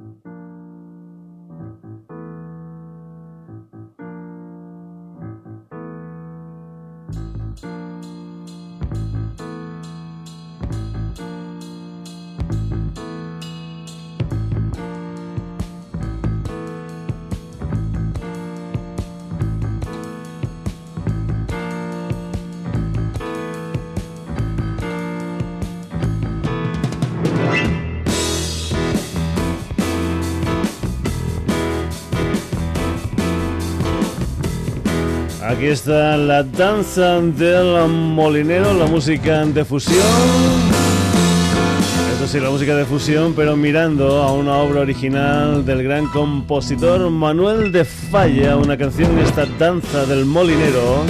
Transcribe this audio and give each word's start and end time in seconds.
Música 0.00 0.49
Aquí 35.60 35.68
está 35.68 36.16
la 36.16 36.42
danza 36.42 37.20
del 37.20 37.86
molinero, 37.86 38.72
la 38.72 38.86
música 38.86 39.44
de 39.44 39.62
fusión. 39.62 39.98
Eso 42.14 42.26
sí, 42.26 42.40
la 42.40 42.48
música 42.48 42.74
de 42.74 42.86
fusión, 42.86 43.34
pero 43.36 43.58
mirando 43.58 44.22
a 44.22 44.32
una 44.32 44.56
obra 44.56 44.80
original 44.80 45.66
del 45.66 45.82
gran 45.82 46.06
compositor 46.06 47.10
Manuel 47.10 47.72
de 47.72 47.84
Falla, 47.84 48.56
una 48.56 48.78
canción, 48.78 49.18
esta 49.18 49.44
danza 49.58 50.06
del 50.06 50.24
molinero, 50.24 51.04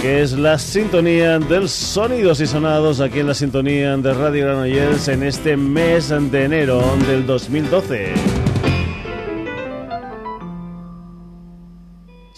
que 0.00 0.22
es 0.22 0.32
la 0.32 0.58
sintonía 0.58 1.38
del 1.38 1.68
sonidos 1.68 2.40
y 2.40 2.48
sonados 2.48 3.00
aquí 3.00 3.20
en 3.20 3.28
la 3.28 3.34
sintonía 3.34 3.96
de 3.98 4.14
Radio 4.14 4.46
Granollers 4.46 5.06
en 5.06 5.22
este 5.22 5.56
mes 5.56 6.08
de 6.08 6.42
enero 6.42 6.82
del 7.06 7.24
2012. 7.24 8.31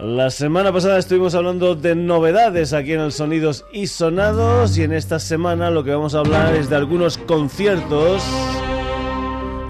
La 0.00 0.30
semana 0.30 0.72
pasada 0.72 0.98
estuvimos 0.98 1.34
hablando 1.34 1.74
de 1.74 1.94
novedades 1.94 2.72
aquí 2.72 2.92
en 2.92 3.00
el 3.00 3.12
Sonidos 3.12 3.66
y 3.72 3.88
Sonados 3.88 4.78
y 4.78 4.84
en 4.84 4.92
esta 4.92 5.18
semana 5.18 5.70
lo 5.70 5.84
que 5.84 5.90
vamos 5.90 6.14
a 6.14 6.20
hablar 6.20 6.54
es 6.54 6.70
de 6.70 6.76
algunos 6.76 7.18
conciertos 7.18 8.22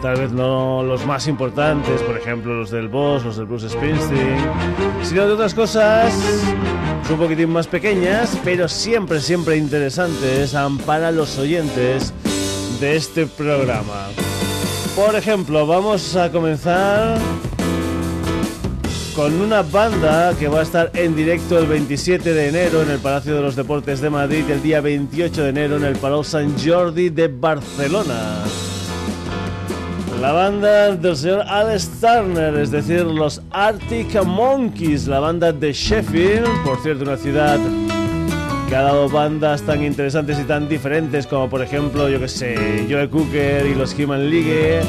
tal 0.02 0.20
vez 0.20 0.32
no 0.32 0.82
los 0.82 1.04
más 1.06 1.26
importantes, 1.26 2.00
por 2.02 2.16
ejemplo 2.16 2.54
los 2.54 2.70
del 2.70 2.88
Boss, 2.88 3.24
los 3.24 3.36
del 3.36 3.46
Bruce 3.46 3.68
Springsteen, 3.68 4.38
sino 5.02 5.26
de 5.26 5.32
otras 5.32 5.54
cosas 5.54 6.14
un 7.10 7.18
poquitín 7.18 7.50
más 7.50 7.66
pequeñas, 7.66 8.38
pero 8.44 8.68
siempre, 8.68 9.20
siempre 9.20 9.56
interesantes 9.56 10.54
para 10.84 11.10
los 11.10 11.38
oyentes 11.38 12.12
de 12.80 12.96
este 12.96 13.26
programa. 13.26 14.08
Por 14.94 15.16
ejemplo, 15.16 15.66
vamos 15.66 16.16
a 16.16 16.30
comenzar 16.30 17.16
con 19.16 19.40
una 19.40 19.62
banda 19.62 20.34
que 20.38 20.48
va 20.48 20.60
a 20.60 20.62
estar 20.62 20.90
en 20.94 21.16
directo 21.16 21.58
el 21.58 21.66
27 21.66 22.34
de 22.34 22.48
enero 22.48 22.82
en 22.82 22.90
el 22.90 22.98
Palacio 22.98 23.34
de 23.34 23.40
los 23.40 23.56
Deportes 23.56 24.00
de 24.00 24.10
Madrid, 24.10 24.44
el 24.50 24.62
día 24.62 24.80
28 24.80 25.42
de 25.44 25.48
enero 25.48 25.76
en 25.76 25.84
el 25.84 25.96
Palau 25.96 26.22
Sant 26.22 26.60
Jordi 26.62 27.08
de 27.08 27.28
Barcelona. 27.28 28.44
La 30.20 30.32
banda 30.32 30.96
del 30.96 31.16
señor 31.16 31.42
Alex 31.46 32.00
Turner, 32.00 32.56
es 32.56 32.72
decir, 32.72 33.04
los 33.04 33.40
Arctic 33.52 34.20
Monkeys, 34.24 35.06
la 35.06 35.20
banda 35.20 35.52
de 35.52 35.72
Sheffield, 35.72 36.64
por 36.64 36.82
cierto, 36.82 37.04
una 37.04 37.16
ciudad 37.16 37.58
que 38.68 38.74
ha 38.74 38.82
dado 38.82 39.08
bandas 39.08 39.62
tan 39.62 39.84
interesantes 39.84 40.40
y 40.40 40.42
tan 40.42 40.68
diferentes 40.68 41.24
como 41.24 41.48
por 41.48 41.62
ejemplo, 41.62 42.08
yo 42.08 42.18
que 42.18 42.26
sé, 42.26 42.84
Joe 42.90 43.08
Cooker 43.08 43.64
y 43.64 43.76
los 43.76 43.94
Human 43.94 44.28
League, 44.28 44.80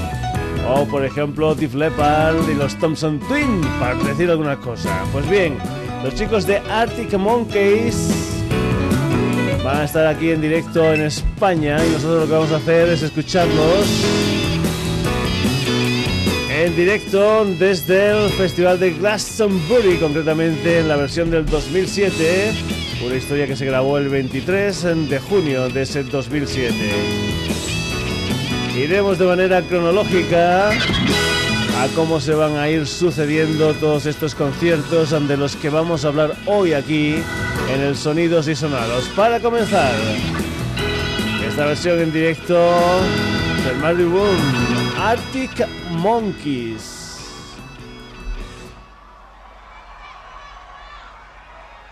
o 0.67 0.85
por 0.85 1.05
ejemplo 1.05 1.55
Tiff 1.55 1.75
Leppard 1.75 2.49
y 2.49 2.55
los 2.55 2.75
Thompson 2.79 3.19
Twin, 3.27 3.61
para 3.79 3.93
decir 4.03 4.31
alguna 4.31 4.57
cosa. 4.57 4.89
Pues 5.13 5.29
bien, 5.29 5.57
los 6.03 6.15
chicos 6.15 6.47
de 6.47 6.57
Arctic 6.57 7.13
Monkeys 7.13 8.09
van 9.63 9.77
a 9.77 9.83
estar 9.83 10.07
aquí 10.07 10.31
en 10.31 10.41
directo 10.41 10.91
en 10.91 11.01
España 11.01 11.77
y 11.85 11.91
nosotros 11.91 12.21
lo 12.21 12.25
que 12.25 12.33
vamos 12.33 12.51
a 12.51 12.55
hacer 12.55 12.89
es 12.89 13.03
escucharlos 13.03 13.85
en 16.65 16.75
directo 16.75 17.45
desde 17.57 18.11
el 18.11 18.29
Festival 18.31 18.79
de 18.79 18.91
Glastonbury, 18.91 19.95
concretamente 19.95 20.79
en 20.79 20.89
la 20.89 20.97
versión 20.97 21.31
del 21.31 21.45
2007, 21.45 22.51
una 23.05 23.15
historia 23.15 23.47
que 23.47 23.55
se 23.55 23.65
grabó 23.65 23.97
el 23.97 24.09
23 24.09 25.09
de 25.09 25.19
junio 25.19 25.69
de 25.69 25.83
ese 25.83 26.03
2007. 26.03 26.75
Iremos 28.77 29.17
de 29.17 29.25
manera 29.25 29.61
cronológica 29.61 30.71
a 30.71 31.87
cómo 31.95 32.19
se 32.19 32.33
van 32.33 32.57
a 32.57 32.67
ir 32.69 32.85
sucediendo 32.87 33.73
todos 33.75 34.05
estos 34.05 34.35
conciertos 34.35 35.11
de 35.11 35.37
los 35.37 35.55
que 35.55 35.69
vamos 35.69 36.03
a 36.03 36.09
hablar 36.09 36.35
hoy 36.45 36.73
aquí 36.73 37.15
en 37.73 37.81
el 37.81 37.95
Sonidos 37.95 38.49
y 38.49 38.55
Sonados. 38.55 39.05
Para 39.15 39.39
comenzar, 39.39 39.93
esta 41.47 41.65
versión 41.67 42.01
en 42.01 42.11
directo 42.11 42.59
del 43.65 43.77
Marley 43.77 44.05
Boom. 44.05 44.69
Arctic 44.99 45.65
Monkeys. 45.99 47.55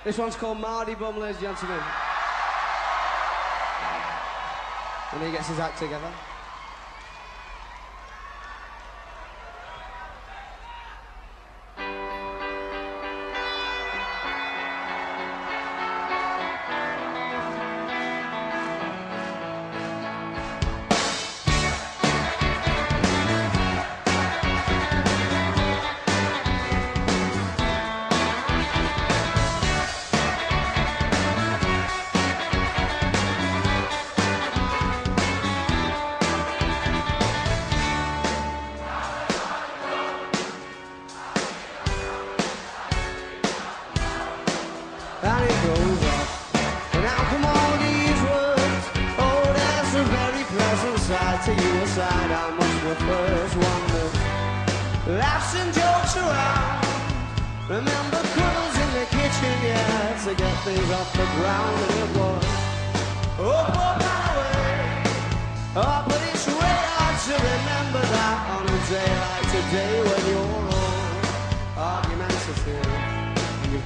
This 0.06 0.18
one's 0.18 0.38
called 0.38 0.60
Marty 0.60 0.96
Bum, 0.96 1.20
ladies 1.20 1.36
and 1.44 1.58
gentlemen. 1.58 1.84
When 5.12 5.26
he 5.26 5.32
gets 5.36 5.50
his 5.50 5.60
act 5.60 5.78
together. 5.78 6.10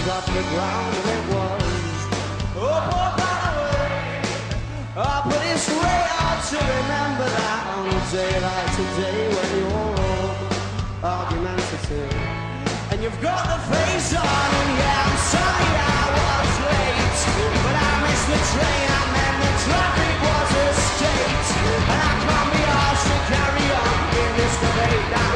to 0.00 0.10
off 0.10 0.26
the 0.26 0.42
ground, 0.52 0.94
and 0.96 1.08
it 1.16 1.24
was. 1.32 1.98
Oh, 2.56 2.78
poor 2.88 3.10
Barrow. 3.18 3.76
Oh, 4.96 5.20
but 5.28 5.42
it's 5.52 5.68
way 5.68 6.00
hard 6.16 6.40
to 6.50 6.58
remember 6.58 7.28
that 7.28 7.62
on 7.76 7.84
a 7.88 8.00
day 8.12 8.34
like 8.40 8.70
today 8.76 9.20
when 9.36 9.48
you're 9.58 9.72
all 9.72 10.32
argumentative. 11.02 12.12
And 12.90 13.02
you've 13.02 13.20
got 13.20 13.42
the 13.52 13.60
face 13.72 14.12
on, 14.16 14.48
and 14.60 14.70
yeah, 14.80 15.04
I'm 15.04 15.16
sorry 15.32 15.72
I 15.76 16.04
was 16.16 16.52
late, 16.66 17.20
but 17.64 17.76
I 17.76 17.90
missed 18.04 18.28
the 18.32 18.40
train, 18.52 18.88
and 19.00 19.10
then 19.16 19.34
the 19.44 19.52
traffic 19.64 20.16
was 20.24 20.50
a 20.56 20.68
state, 20.92 21.48
and 21.92 22.00
I 22.00 22.12
can't 22.24 22.50
be 22.52 22.62
asked 22.64 23.06
to 23.12 23.18
carry 23.32 23.66
on 23.80 23.96
in 24.20 24.30
this 24.40 24.54
debate 24.60 25.08
that 25.14 25.31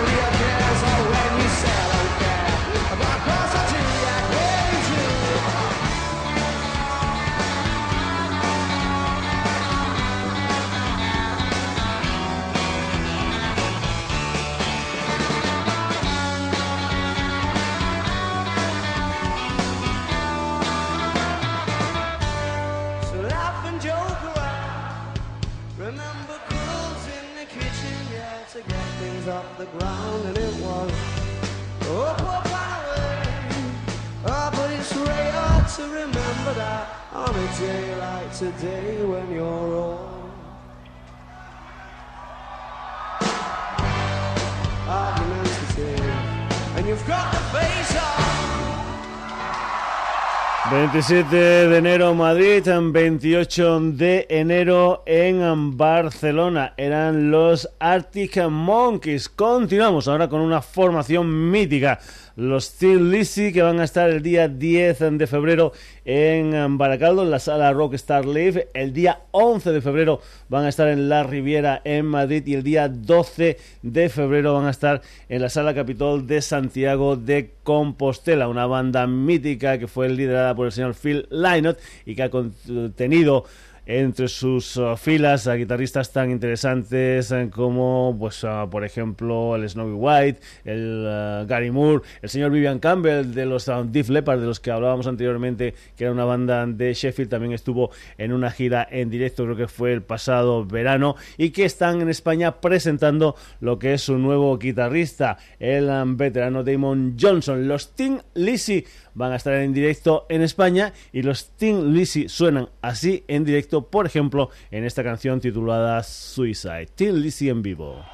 27 50.92 51.36
de 51.36 51.78
enero 51.78 52.14
Madrid, 52.14 52.62
28 52.64 53.80
de 53.94 54.24
enero 54.30 55.02
en 55.04 55.76
Barcelona. 55.76 56.74
Eran 56.76 57.32
los 57.32 57.68
Arctic 57.80 58.48
Monkeys. 58.48 59.28
Continuamos 59.28 60.06
ahora 60.06 60.28
con 60.28 60.40
una 60.40 60.62
formación 60.62 61.50
mítica. 61.50 61.98
Los 62.36 62.66
Steel 62.66 63.10
Lizzy 63.10 63.50
que 63.50 63.62
van 63.62 63.80
a 63.80 63.84
estar 63.84 64.10
el 64.10 64.22
día 64.22 64.46
10 64.46 64.98
de 65.12 65.26
febrero 65.26 65.72
en 66.04 66.76
Baracaldo, 66.76 67.22
en 67.22 67.30
la 67.30 67.38
sala 67.38 67.72
Rockstar 67.72 68.26
Live. 68.26 68.68
El 68.74 68.92
día 68.92 69.20
11 69.30 69.72
de 69.72 69.80
febrero 69.80 70.20
van 70.50 70.66
a 70.66 70.68
estar 70.68 70.86
en 70.88 71.08
La 71.08 71.22
Riviera 71.22 71.80
en 71.82 72.04
Madrid 72.04 72.46
y 72.46 72.52
el 72.52 72.62
día 72.62 72.90
12 72.90 73.56
de 73.80 74.08
febrero 74.10 74.52
van 74.52 74.66
a 74.66 74.70
estar 74.70 75.00
en 75.30 75.40
la 75.40 75.48
sala 75.48 75.74
Capitol 75.74 76.26
de 76.26 76.42
Santiago 76.42 77.16
de 77.16 77.54
Compostela. 77.62 78.48
Una 78.48 78.66
banda 78.66 79.06
mítica 79.06 79.78
que 79.78 79.88
fue 79.88 80.10
liderada 80.10 80.54
por 80.54 80.66
el 80.66 80.72
señor 80.72 80.94
Phil 80.94 81.26
Lynott 81.30 81.78
y 82.04 82.14
que 82.16 82.22
ha 82.22 82.28
contenido 82.28 83.44
entre 83.86 84.28
sus 84.28 84.76
uh, 84.76 84.96
filas 84.96 85.46
a 85.46 85.54
guitarristas 85.54 86.12
tan 86.12 86.30
interesantes 86.30 87.30
eh, 87.30 87.48
como, 87.52 88.16
pues, 88.18 88.42
uh, 88.44 88.68
por 88.68 88.84
ejemplo, 88.84 89.54
el 89.54 89.68
Snowy 89.68 89.92
White, 89.92 90.40
el 90.64 91.46
Gary 91.46 91.70
Moore, 91.70 92.02
el 92.20 92.28
señor 92.28 92.50
Vivian 92.50 92.80
Campbell 92.80 93.32
de 93.32 93.46
los 93.46 93.70
Deep 93.86 94.08
Leppard, 94.08 94.40
de 94.40 94.46
los 94.46 94.60
que 94.60 94.70
hablábamos 94.70 95.06
anteriormente, 95.06 95.74
que 95.96 96.04
era 96.04 96.12
una 96.12 96.24
banda 96.24 96.66
de 96.66 96.92
Sheffield, 96.92 97.30
también 97.30 97.52
estuvo 97.52 97.90
en 98.18 98.32
una 98.32 98.50
gira 98.50 98.86
en 98.90 99.08
directo, 99.08 99.44
creo 99.44 99.56
que 99.56 99.68
fue 99.68 99.92
el 99.92 100.02
pasado 100.02 100.64
verano, 100.64 101.16
y 101.36 101.50
que 101.50 101.64
están 101.64 102.00
en 102.00 102.08
España 102.08 102.60
presentando 102.60 103.36
lo 103.60 103.78
que 103.78 103.94
es 103.94 104.02
su 104.02 104.18
nuevo 104.18 104.58
guitarrista, 104.58 105.38
el 105.60 105.90
veterano 106.16 106.64
Damon 106.64 107.16
Johnson. 107.20 107.68
Los 107.68 107.94
Tim 107.94 108.18
Lizzy 108.34 108.84
van 109.16 109.32
a 109.32 109.36
estar 109.36 109.54
en 109.54 109.72
directo 109.72 110.26
en 110.28 110.42
España 110.42 110.92
y 111.10 111.22
los 111.22 111.48
Tim 111.56 111.92
Lizzy 111.92 112.28
suenan 112.28 112.68
así 112.82 113.24
en 113.26 113.44
directo, 113.44 113.88
por 113.88 114.06
ejemplo, 114.06 114.50
en 114.70 114.84
esta 114.84 115.02
canción 115.02 115.40
titulada 115.40 116.02
Suicide. 116.02 116.86
Tim 116.94 117.16
Lizzy 117.16 117.48
en 117.48 117.62
vivo. 117.62 118.04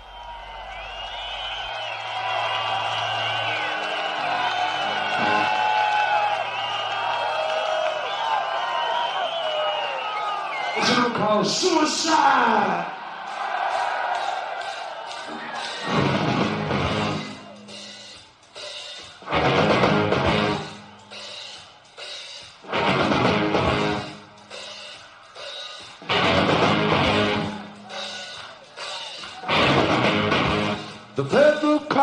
Suicide. 11.44 13.01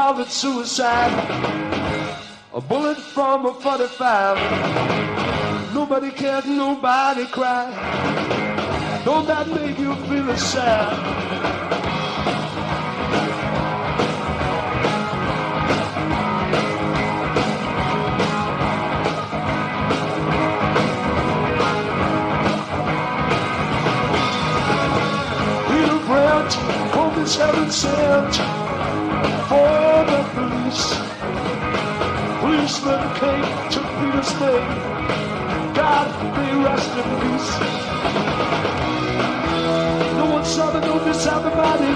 Call 0.09 0.21
it 0.21 0.29
suicide. 0.29 1.11
A 2.53 2.61
bullet 2.61 2.97
from 2.97 3.45
a 3.45 3.53
45. 3.53 4.37
Nobody 5.73 6.09
cares, 6.09 6.45
nobody 6.45 7.27
cries. 7.27 7.75
Don't 9.05 9.27
that 9.27 9.47
make 9.49 9.77
you 9.77 9.93
feel 10.07 10.35
sad? 10.35 10.97
Peter 25.69 25.99
Branch, 26.07 26.53
Coleman's 26.93 27.35
heaven 27.35 27.69
sent 27.69 28.35
for. 29.49 29.88
Policeman 32.79 33.11
came 33.19 33.43
to 33.71 33.79
Peter's 33.99 34.31
name. 34.39 34.67
God, 35.75 36.07
may 36.37 36.53
rest 36.63 36.91
in 36.95 37.03
peace. 37.19 37.51
No 40.15 40.25
one 40.31 40.45
saw 40.45 40.71
the 40.71 40.79
no 40.79 41.03
miss 41.03 41.27
out 41.27 41.43
the 41.43 41.49
body. 41.49 41.93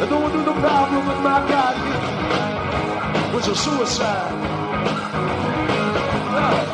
And 0.00 0.10
no 0.10 0.20
one 0.20 0.32
knew 0.32 0.44
the 0.44 0.52
problem 0.52 1.06
with 1.06 1.20
my 1.20 1.40
God 1.48 1.74
was 3.34 3.48
a 3.48 3.54
suicide. 3.54 4.32
Yeah. 6.36 6.64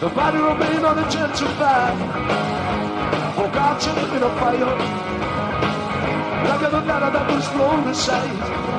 The 0.00 0.08
body 0.08 0.38
remained 0.38 0.84
unidentified. 0.84 1.96
For 3.36 3.48
God 3.48 3.80
sent 3.80 3.98
him 3.98 4.14
in 4.14 4.22
a 4.22 4.30
fire. 4.40 4.76
Like 6.44 6.70
the 6.70 6.80
data 6.80 7.10
that 7.14 7.30
was 7.30 7.48
blown 7.48 7.88
aside. 7.88 8.71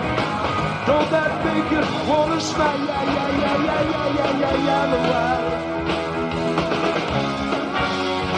Don't 0.86 1.10
that 1.12 1.46
make 1.46 1.72
you 1.72 1.82
wanna 2.10 2.42
smile? 2.42 2.86
Yeah, 2.86 3.04
yeah, 3.04 3.30
yeah, 3.40 3.58
yeah, 3.68 3.82
yeah, 3.92 4.18
yeah, 4.18 4.40
yeah, 4.42 4.66
yeah, 4.68 4.86
the 4.92 5.00
while. 5.10 5.46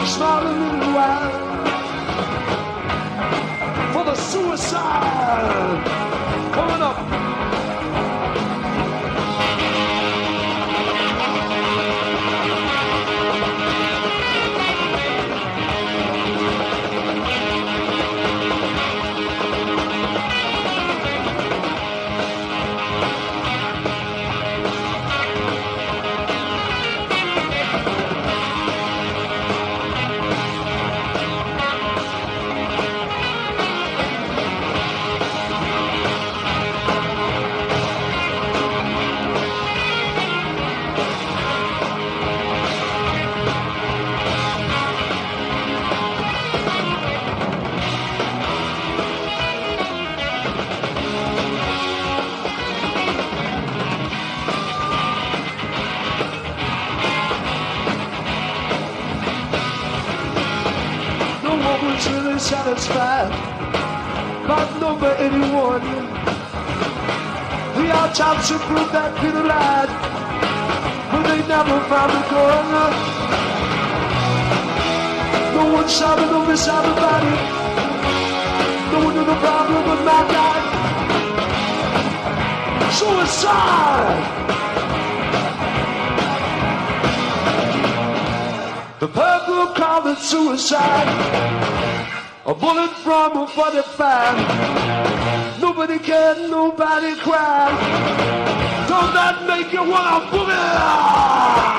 Smile 0.06 0.46
a 0.46 0.54
little 0.62 0.92
while. 0.94 1.30
For 3.92 4.04
the 4.04 4.14
suicide 4.14 5.82
coming 6.54 6.82
up. 6.82 7.15
Found. 72.36 72.92
No 75.56 75.64
one 75.72 75.88
out 76.68 76.84
about 76.84 77.24
it. 77.32 77.40
No 78.92 78.98
one 79.04 79.14
knew 79.14 79.24
the 79.24 79.38
problem 79.46 79.80
but 79.88 80.00
my 80.10 80.22
guy. 80.36 80.58
Suicide! 82.98 84.22
The 89.00 89.08
purple 89.08 89.66
it 90.06 90.18
suicide. 90.18 91.08
A 92.46 92.54
bullet 92.54 92.90
from 93.04 93.36
a 93.38 93.46
45. 93.48 95.60
Nobody 95.60 95.98
cared, 95.98 96.38
nobody 96.50 97.16
cried. 97.16 97.76
Don't 98.88 99.12
that 99.14 99.44
make 99.46 99.72
you 99.72 99.82
wanna 99.82 100.26
boogie? 100.30 101.75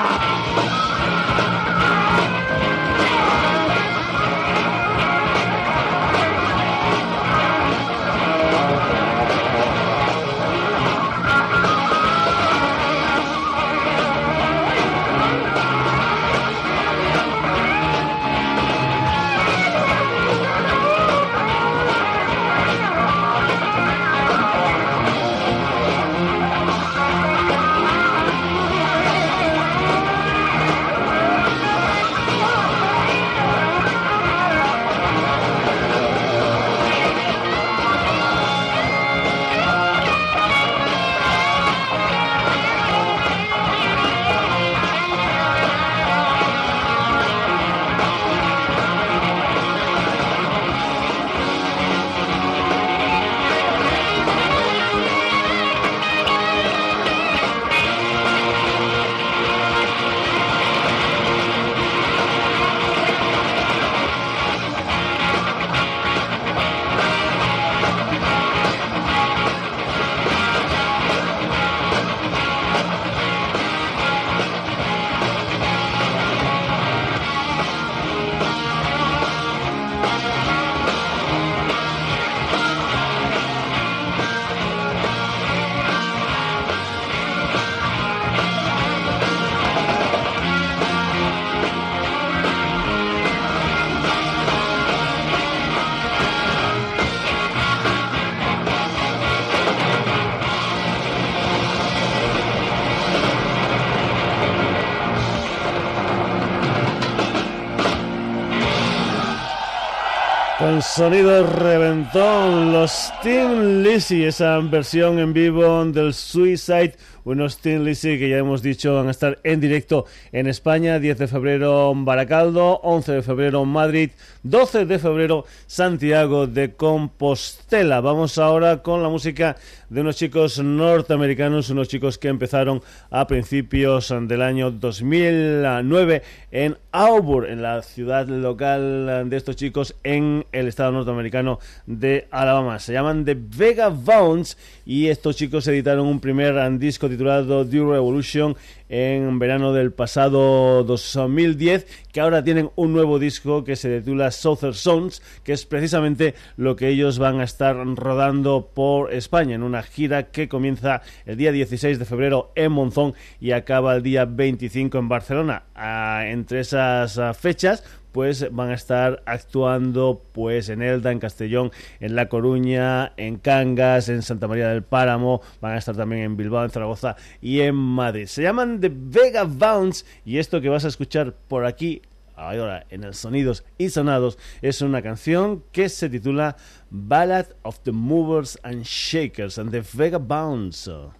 Sonido 110.98 111.46
reventón, 111.46 112.72
los 112.72 113.12
Team 113.22 113.82
Lizzy, 113.82 114.24
esa 114.24 114.58
versión 114.58 115.18
en 115.18 115.32
vivo 115.32 115.84
del 115.86 116.14
Suicide 116.14 116.94
unos 117.28 117.58
Tin 117.58 117.84
Lizzy 117.84 118.18
que 118.18 118.30
ya 118.30 118.38
hemos 118.38 118.62
dicho 118.62 118.94
van 118.94 119.08
a 119.08 119.10
estar 119.10 119.38
en 119.44 119.60
directo 119.60 120.06
en 120.32 120.46
España, 120.46 120.98
10 120.98 121.18
de 121.18 121.28
febrero 121.28 121.92
Baracaldo, 121.94 122.80
11 122.82 123.12
de 123.12 123.22
febrero 123.22 123.66
Madrid, 123.66 124.10
12 124.44 124.86
de 124.86 124.98
febrero 124.98 125.44
Santiago 125.66 126.46
de 126.46 126.74
Compostela. 126.74 128.00
Vamos 128.00 128.38
ahora 128.38 128.82
con 128.82 129.02
la 129.02 129.10
música 129.10 129.56
de 129.90 130.00
unos 130.00 130.16
chicos 130.16 130.58
norteamericanos, 130.58 131.68
unos 131.68 131.88
chicos 131.88 132.16
que 132.16 132.28
empezaron 132.28 132.82
a 133.10 133.26
principios 133.26 134.08
del 134.22 134.40
año 134.40 134.70
2009 134.70 136.22
en 136.50 136.78
Auburn, 136.92 137.50
en 137.50 137.60
la 137.60 137.82
ciudad 137.82 138.26
local 138.26 139.28
de 139.28 139.36
estos 139.36 139.56
chicos 139.56 139.94
en 140.02 140.46
el 140.52 140.66
estado 140.66 140.92
norteamericano 140.92 141.58
de 141.84 142.26
Alabama. 142.30 142.78
Se 142.78 142.94
llaman 143.08 143.24
The 143.24 143.36
Vega 143.38 143.88
Bounce 143.88 144.56
y 144.84 145.08
estos 145.08 145.36
chicos 145.36 145.66
editaron 145.66 146.06
un 146.06 146.20
primer 146.20 146.78
disco 146.78 147.08
titulado 147.08 147.64
Due 147.64 147.92
Revolution 147.92 148.56
en 148.88 149.38
verano 149.38 149.72
del 149.72 149.92
pasado 149.92 150.82
2010, 150.84 151.86
que 152.10 152.20
ahora 152.20 152.42
tienen 152.42 152.70
un 152.74 152.92
nuevo 152.92 153.18
disco 153.18 153.64
que 153.64 153.76
se 153.76 154.00
titula 154.00 154.30
Southern 154.30 154.74
Sounds, 154.74 155.22
que 155.44 155.52
es 155.52 155.66
precisamente 155.66 156.34
lo 156.56 156.74
que 156.74 156.88
ellos 156.88 157.18
van 157.18 157.40
a 157.40 157.44
estar 157.44 157.76
rodando 157.76 158.70
por 158.74 159.12
España 159.12 159.54
en 159.54 159.62
una 159.62 159.82
gira 159.82 160.30
que 160.30 160.48
comienza 160.48 161.02
el 161.26 161.36
día 161.36 161.52
16 161.52 161.98
de 161.98 162.04
febrero 162.04 162.52
en 162.54 162.72
Monzón 162.72 163.14
y 163.40 163.52
acaba 163.52 163.94
el 163.94 164.02
día 164.02 164.24
25 164.24 164.98
en 164.98 165.08
Barcelona. 165.08 165.64
Ah, 165.74 166.24
entre 166.26 166.60
esas 166.60 167.18
ah, 167.18 167.34
fechas, 167.34 167.84
pues 168.12 168.48
van 168.52 168.70
a 168.70 168.74
estar 168.74 169.22
actuando 169.26 170.22
pues 170.32 170.68
en 170.68 170.82
Elda, 170.82 171.12
en 171.12 171.18
Castellón, 171.18 171.70
en 172.00 172.14
La 172.14 172.28
Coruña, 172.28 173.12
en 173.16 173.38
Cangas, 173.38 174.08
en 174.08 174.22
Santa 174.22 174.48
María 174.48 174.68
del 174.68 174.82
Páramo, 174.82 175.40
van 175.60 175.74
a 175.74 175.78
estar 175.78 175.96
también 175.96 176.22
en 176.22 176.36
Bilbao, 176.36 176.64
en 176.64 176.70
Zaragoza 176.70 177.16
y 177.40 177.60
en 177.60 177.74
Madrid. 177.74 178.26
Se 178.26 178.42
llaman 178.42 178.80
The 178.80 178.90
Vega 178.92 179.44
Bounce 179.44 180.04
y 180.24 180.38
esto 180.38 180.60
que 180.60 180.68
vas 180.68 180.84
a 180.84 180.88
escuchar 180.88 181.34
por 181.48 181.64
aquí 181.64 182.02
ahora 182.38 182.86
en 182.90 183.04
el 183.04 183.14
Sonidos 183.14 183.64
y 183.78 183.90
Sonados 183.90 184.38
es 184.62 184.80
una 184.80 185.02
canción 185.02 185.64
que 185.72 185.88
se 185.88 186.08
titula 186.08 186.56
Ballad 186.90 187.46
of 187.62 187.80
the 187.80 187.92
Movers 187.92 188.58
and 188.62 188.84
Shakers 188.84 189.58
and 189.58 189.70
The 189.70 189.82
Vega 189.94 190.18
Bounce. 190.18 191.17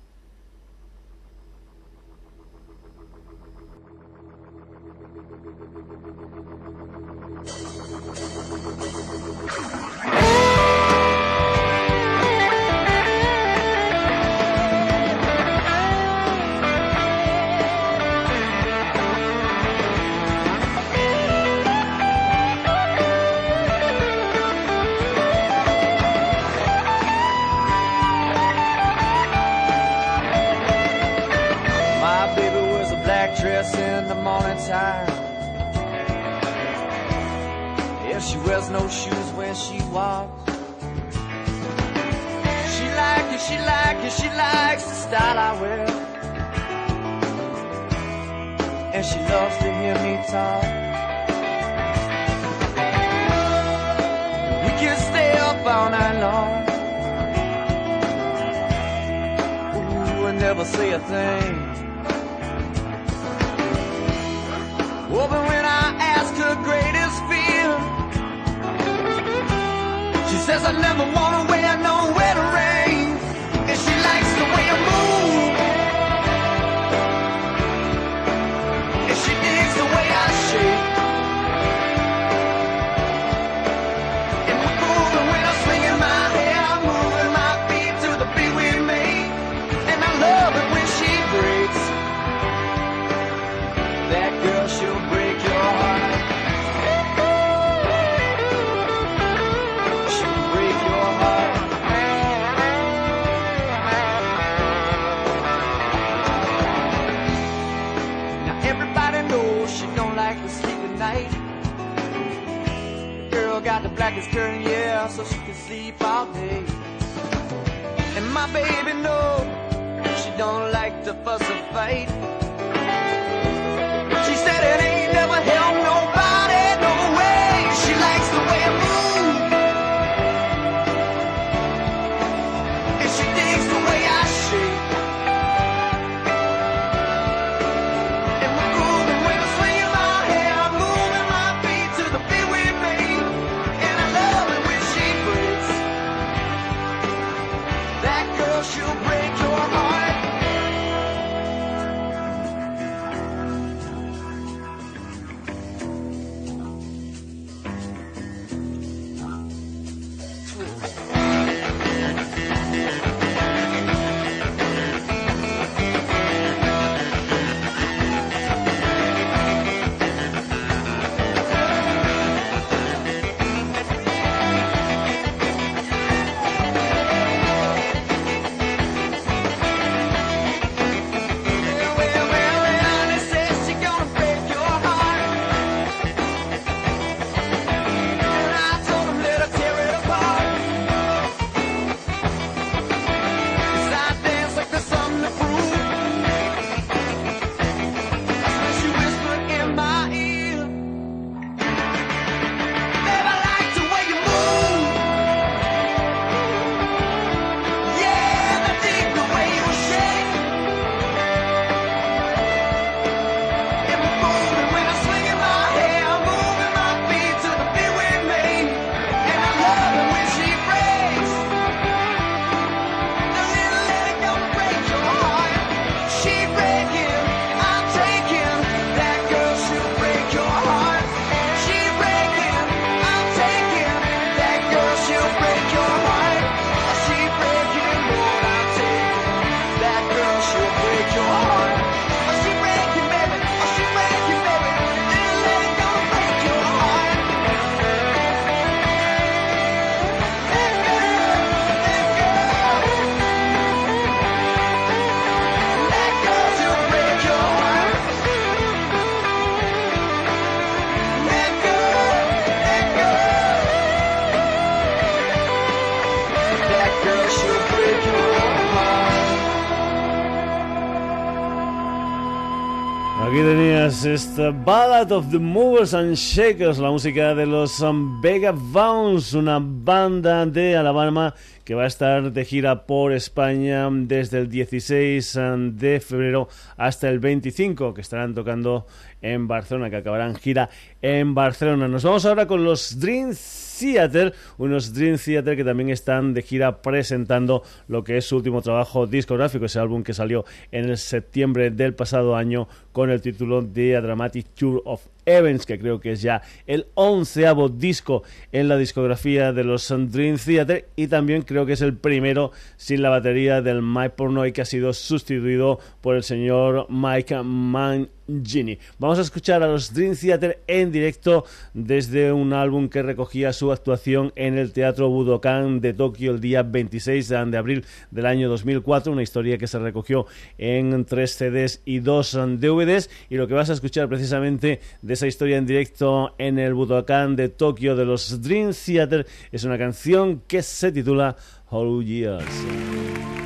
Tenías 274.02 274.04
esta 274.04 274.50
Ballad 274.50 275.12
of 275.12 275.30
the 275.30 275.38
Movers 275.38 275.94
and 275.94 276.14
Shakers, 276.14 276.78
la 276.78 276.90
música 276.90 277.34
de 277.34 277.46
los 277.46 277.80
um, 277.80 278.20
Vega 278.20 278.52
Bounce, 278.52 279.36
una 279.36 279.58
banda 279.60 280.46
de 280.46 280.76
Alabama 280.76 281.34
que 281.64 281.74
va 281.74 281.84
a 281.84 281.86
estar 281.86 282.32
de 282.32 282.44
gira 282.44 282.86
por 282.86 283.12
España 283.12 283.88
desde 283.90 284.38
el 284.38 284.48
16 284.48 285.36
um, 285.36 285.76
de 285.76 286.00
febrero 286.00 286.48
hasta 286.76 287.08
el 287.08 287.18
25, 287.18 287.94
que 287.94 288.00
estarán 288.00 288.34
tocando 288.34 288.86
en 289.22 289.48
Barcelona, 289.48 289.90
que 289.90 289.96
acabarán 289.96 290.34
gira 290.36 290.68
en 291.02 291.34
Barcelona. 291.34 291.88
Nos 291.88 292.04
vamos 292.04 292.24
ahora 292.26 292.46
con 292.46 292.64
los 292.64 292.98
Dream 293.00 293.34
Theater, 293.78 294.34
unos 294.58 294.92
Dream 294.94 295.16
Theater 295.16 295.56
que 295.56 295.64
también 295.64 295.90
están 295.90 296.34
de 296.34 296.42
gira 296.42 296.82
presentando 296.82 297.62
lo 297.86 298.04
que 298.04 298.16
es 298.16 298.26
su 298.26 298.36
último 298.36 298.62
trabajo 298.62 299.06
discográfico, 299.06 299.66
ese 299.66 299.78
álbum 299.78 300.02
que 300.02 300.14
salió 300.14 300.44
en 300.70 300.88
el 300.88 300.98
septiembre 300.98 301.70
del 301.70 301.94
pasado 301.94 302.36
año 302.36 302.68
con 302.92 303.10
el 303.10 303.20
título 303.20 303.62
de 303.62 303.96
A 303.96 304.00
Dramatic 304.00 304.46
Tour 304.54 304.82
of 304.84 305.06
Events, 305.28 305.66
que 305.66 305.78
creo 305.78 306.00
que 306.00 306.12
es 306.12 306.22
ya 306.22 306.42
el 306.66 306.86
onceavo 306.94 307.68
disco 307.68 308.22
en 308.52 308.68
la 308.68 308.76
discografía 308.76 309.52
de 309.52 309.64
los 309.64 309.88
Dream 309.88 310.38
Theater 310.38 310.88
y 310.96 311.08
también 311.08 311.42
creo 311.42 311.66
que 311.66 311.74
es 311.74 311.82
el 311.82 311.96
primero 311.96 312.52
sin 312.76 313.02
la 313.02 313.10
batería 313.10 313.60
del 313.62 313.82
Mike 313.82 314.14
Pornoy 314.16 314.52
que 314.52 314.62
ha 314.62 314.64
sido 314.64 314.92
sustituido 314.92 315.78
por 316.00 316.16
el 316.16 316.22
señor 316.22 316.86
Mike 316.88 317.42
Mangini. 317.42 318.78
Vamos 318.98 319.18
a 319.18 319.22
escuchar 319.22 319.62
a 319.62 319.66
los 319.66 319.92
Dream 319.92 320.14
Theater 320.14 320.62
en 320.66 320.92
directo 320.92 321.44
desde 321.74 322.32
un 322.32 322.52
álbum 322.52 322.88
que 322.88 323.02
recogía 323.02 323.52
su 323.52 323.72
actuación 323.72 324.32
en 324.36 324.58
el 324.58 324.72
Teatro 324.72 325.08
Budokan 325.08 325.80
de 325.80 325.92
Tokio 325.92 326.32
el 326.32 326.40
día 326.40 326.62
26 326.62 327.28
de 327.28 327.56
abril 327.56 327.84
del 328.10 328.26
año 328.26 328.48
2004, 328.48 329.12
una 329.12 329.22
historia 329.22 329.58
que 329.58 329.66
se 329.66 329.78
recogió 329.78 330.26
en 330.56 331.04
tres 331.04 331.36
CDs 331.36 331.82
y 331.84 332.00
dos 332.00 332.32
DVDs 332.32 333.10
y 333.28 333.36
lo 333.36 333.46
que 333.48 333.54
vas 333.54 333.70
a 333.70 333.74
escuchar 333.74 334.08
precisamente 334.08 334.80
de 335.02 335.16
esa 335.18 335.26
historia 335.26 335.56
en 335.56 335.66
directo 335.66 336.32
en 336.38 336.60
el 336.60 336.74
Budokan 336.74 337.34
de 337.34 337.48
Tokio 337.48 337.96
de 337.96 338.04
los 338.04 338.40
Dream 338.40 338.72
Theater 338.72 339.26
es 339.50 339.64
una 339.64 339.76
canción 339.76 340.42
que 340.46 340.62
se 340.62 340.92
titula 340.92 341.34
Hollow 341.70 342.02
Years. 342.02 343.37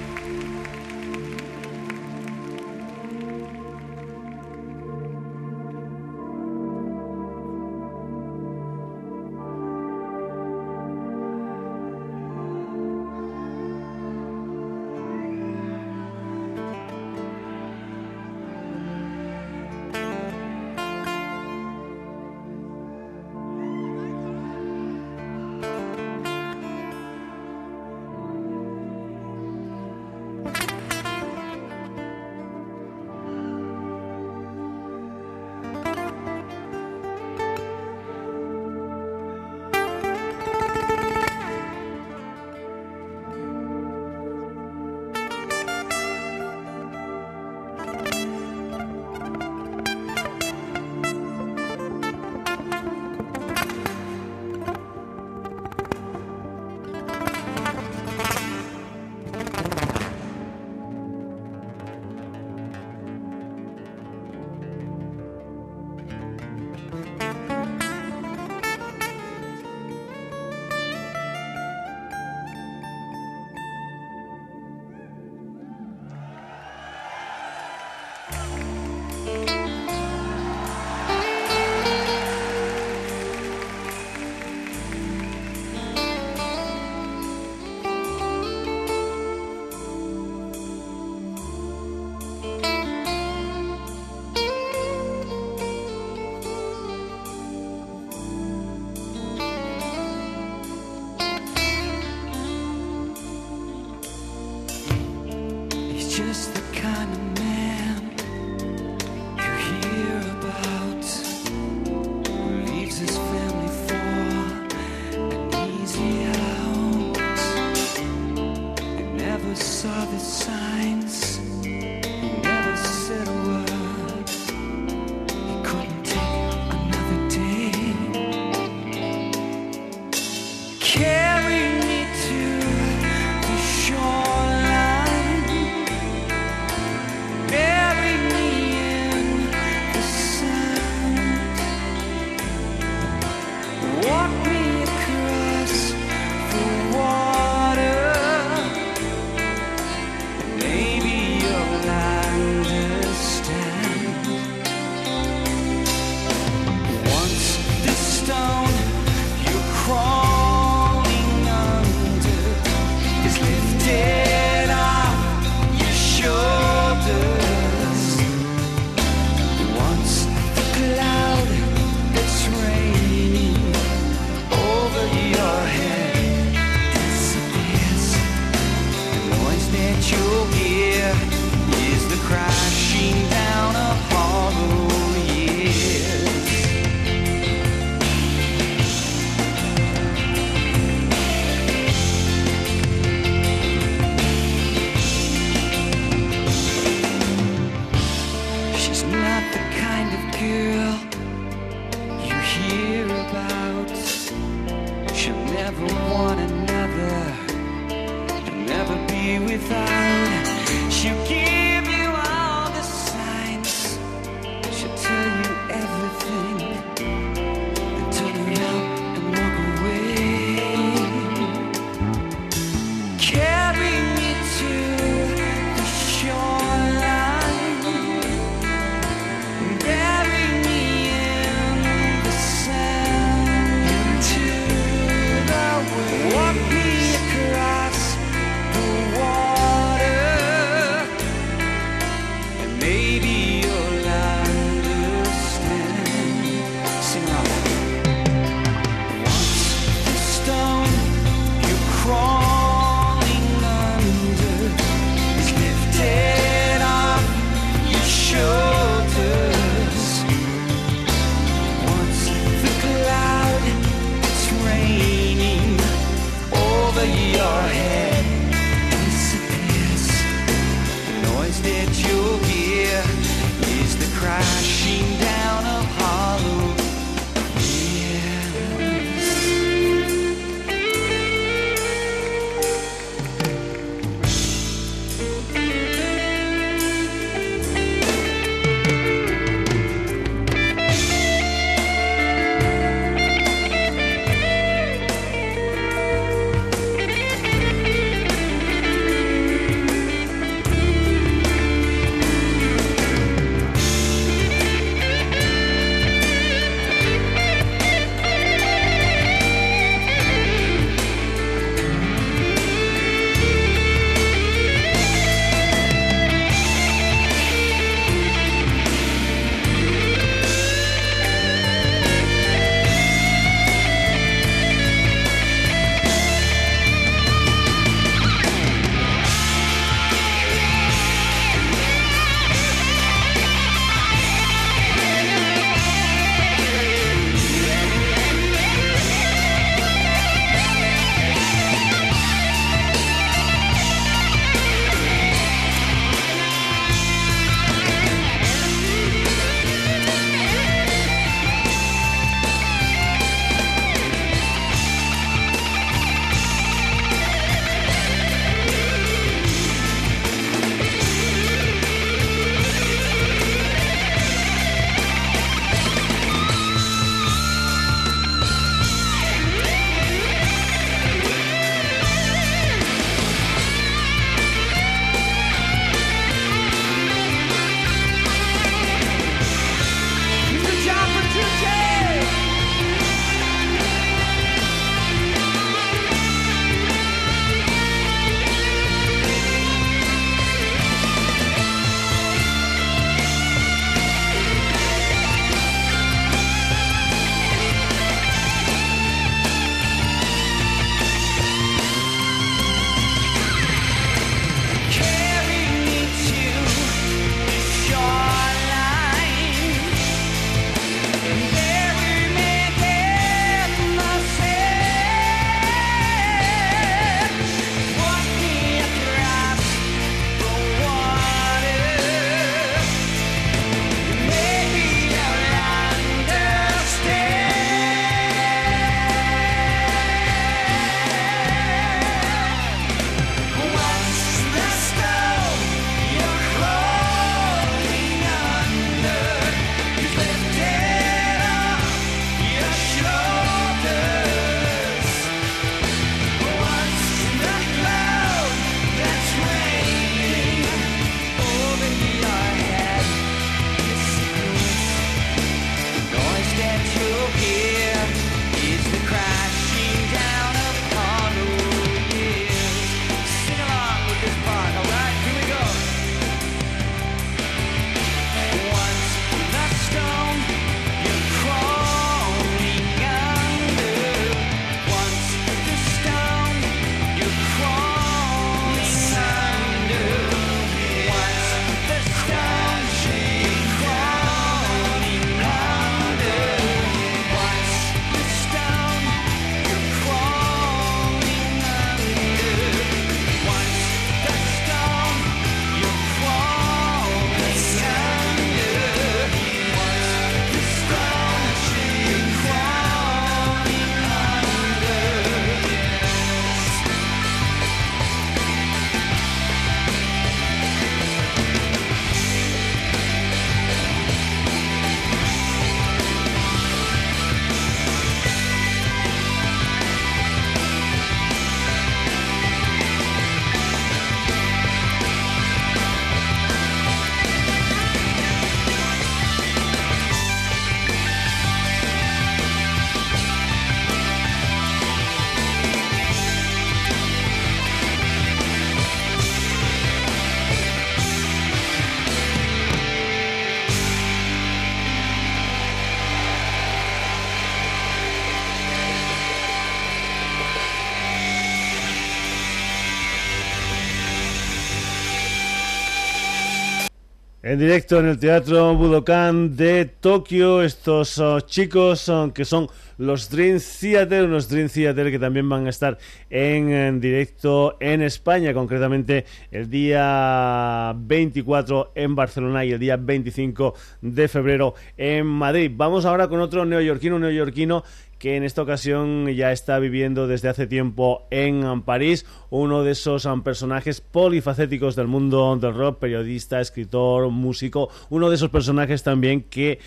En 557.53 557.59
directo 557.59 558.01
en 558.01 558.07
el 558.07 558.19
Teatro 558.19 558.75
Budokan 558.75 559.55
de 559.55 559.85
Tokio, 559.85 560.62
estos 560.62 561.19
oh, 561.19 561.38
chicos 561.41 562.01
son, 562.01 562.33
que 562.33 562.47
son 562.47 562.67
los 562.97 563.29
Dream 563.29 563.59
Theater, 563.61 564.25
unos 564.25 564.49
Dream 564.49 564.71
Theater 564.71 565.11
que 565.11 565.19
también 565.19 565.47
van 565.47 565.67
a 565.67 565.69
estar 565.69 565.99
en, 566.31 566.71
en 566.71 566.99
directo 566.99 567.77
en 567.79 568.01
España, 568.01 568.55
concretamente 568.55 569.27
el 569.51 569.69
día 569.69 570.95
24 570.97 571.93
en 571.95 572.15
Barcelona 572.15 572.65
y 572.65 572.73
el 572.73 572.79
día 572.79 572.97
25 572.97 573.75
de 574.01 574.29
febrero 574.29 574.75
en 574.97 575.27
Madrid. 575.27 575.71
Vamos 575.75 576.07
ahora 576.07 576.29
con 576.29 576.41
otro 576.41 576.65
neoyorquino, 576.65 577.17
un 577.17 577.23
neoyorquino 577.23 577.85
que 578.23 578.37
en 578.37 578.45
esta 578.45 578.63
ocasión 578.63 579.27
ya 579.31 579.51
está 579.51 579.81
viviendo 579.81 580.29
desde 580.29 580.49
hace 580.49 580.69
tiempo 580.69 581.27
en 581.33 581.83
París, 581.83 582.25
uno 582.51 582.85
de 582.85 582.93
esos 582.93 583.25
um, 583.25 583.43
personajes 583.43 584.01
polifacéticos 584.01 584.95
del 584.95 585.09
mundo 585.09 585.57
del 585.57 585.75
rock, 585.75 585.99
periodista, 585.99 586.61
escritor, 586.61 587.29
músico, 587.31 587.89
uno 588.11 588.31
de 588.31 588.37
esos 588.37 588.51
personajes 588.51 589.03
también 589.03 589.43
que 589.43 589.81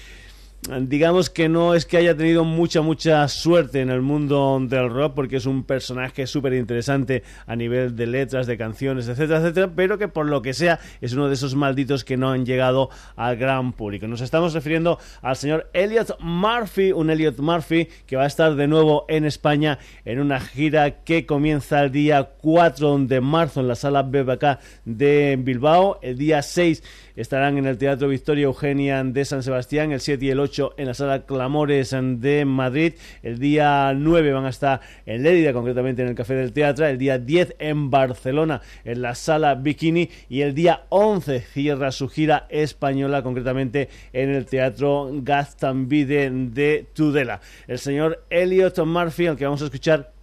digamos 0.82 1.30
que 1.30 1.47
no 1.47 1.75
es 1.75 1.86
que 1.86 1.97
haya 1.97 2.15
tenido 2.15 2.43
mucha, 2.43 2.82
mucha 2.82 3.28
suerte 3.28 3.82
en 3.82 3.89
el 3.89 4.01
mundo 4.01 4.60
del 4.62 4.89
rock, 4.89 5.13
porque 5.13 5.38
es 5.38 5.45
un 5.45 5.63
personaje 5.63 6.25
súper 6.25 6.54
interesante 6.54 7.23
a 7.45 7.56
nivel 7.56 7.95
de 7.95 8.08
letras, 8.08 8.47
de 8.47 8.58
canciones, 8.58 9.08
etcétera, 9.08 9.39
etcétera, 9.39 9.71
pero 9.75 9.97
que 9.97 10.08
por 10.08 10.25
lo 10.25 10.41
que 10.41 10.54
sea 10.54 10.80
es 11.01 11.13
uno 11.13 11.28
de 11.28 11.36
esos 11.36 11.56
malditos 11.56 12.04
que 12.04 12.17
no 12.17 12.32
han 12.32 12.45
llegado 12.45 12.89
al 13.15 13.38
gran 13.38 13.73
público. 13.73 14.08
Nos 14.08 14.21
estamos 14.21 14.54
refiriendo 14.54 14.99
al 15.21 15.36
señor 15.36 15.69
Elliot 15.73 16.17
Murphy, 16.19 16.91
un 16.91 17.10
Elliot 17.10 17.38
Murphy 17.39 17.88
que 18.08 18.15
va 18.15 18.23
a 18.23 18.28
estar 18.28 18.56
de 18.56 18.67
nuevo 18.67 19.06
en 19.08 19.25
España 19.25 19.78
en 20.04 20.19
una 20.19 20.39
gira 20.39 21.04
que 21.04 21.25
comienza 21.25 21.84
el 21.84 21.91
día 21.91 22.32
4 22.41 22.99
de 22.99 23.21
marzo 23.21 23.62
en 23.62 23.67
la 23.67 23.75
sala 23.75 24.01
BBK 24.01 24.60
de 24.86 25.38
Bilbao, 25.39 25.99
el 26.01 26.17
día 26.17 26.41
6 26.41 26.82
estarán 27.15 27.58
en 27.58 27.65
el 27.65 27.78
Teatro 27.78 28.08
Victoria 28.08 28.45
Eugenia 28.45 29.04
de 29.04 29.25
San 29.25 29.43
Sebastián, 29.43 29.91
el 29.91 29.99
7 29.99 30.25
y 30.25 30.30
el 30.30 30.39
8 30.39 30.75
en 30.78 30.88
la 30.88 30.93
Sala 30.93 31.25
Clamores 31.25 31.95
de 31.99 32.45
Madrid, 32.45 32.93
el 33.23 33.39
día 33.39 33.93
9 33.95 34.34
van 34.34 34.45
a 34.45 34.49
estar 34.49 34.82
en 35.06 35.23
Lérida, 35.23 35.54
concretamente 35.54 36.01
en 36.01 36.10
el 36.10 36.15
Café 36.15 36.36
del 36.36 36.54
Teatro, 36.54 36.86
el 36.86 36.97
día 36.97 37.17
10 37.17 37.56
en 37.60 37.89
Barcelona, 37.89 38.62
en 38.84 39.01
la 39.01 39.15
Sala 39.15 39.56
Bikini, 39.56 40.10
y 40.30 40.41
el 40.41 40.54
día 40.54 40.86
11 40.89 41.41
cierra 41.41 41.91
su 41.91 42.10
gira 42.10 42.47
española, 42.49 43.23
concretamente 43.23 43.89
en 44.13 44.30
el 44.30 44.45
Teatro 44.45 45.10
Gastambide 45.12 46.30
de 46.30 46.88
Tudela. 46.93 47.41
El 47.67 47.80
señor 47.80 48.25
Elliot 48.30 48.78
Murphy, 48.86 49.28
al 49.28 49.38
que 49.38 49.45
vamos 49.45 49.62
a 49.62 49.65
escuchar 49.65 50.14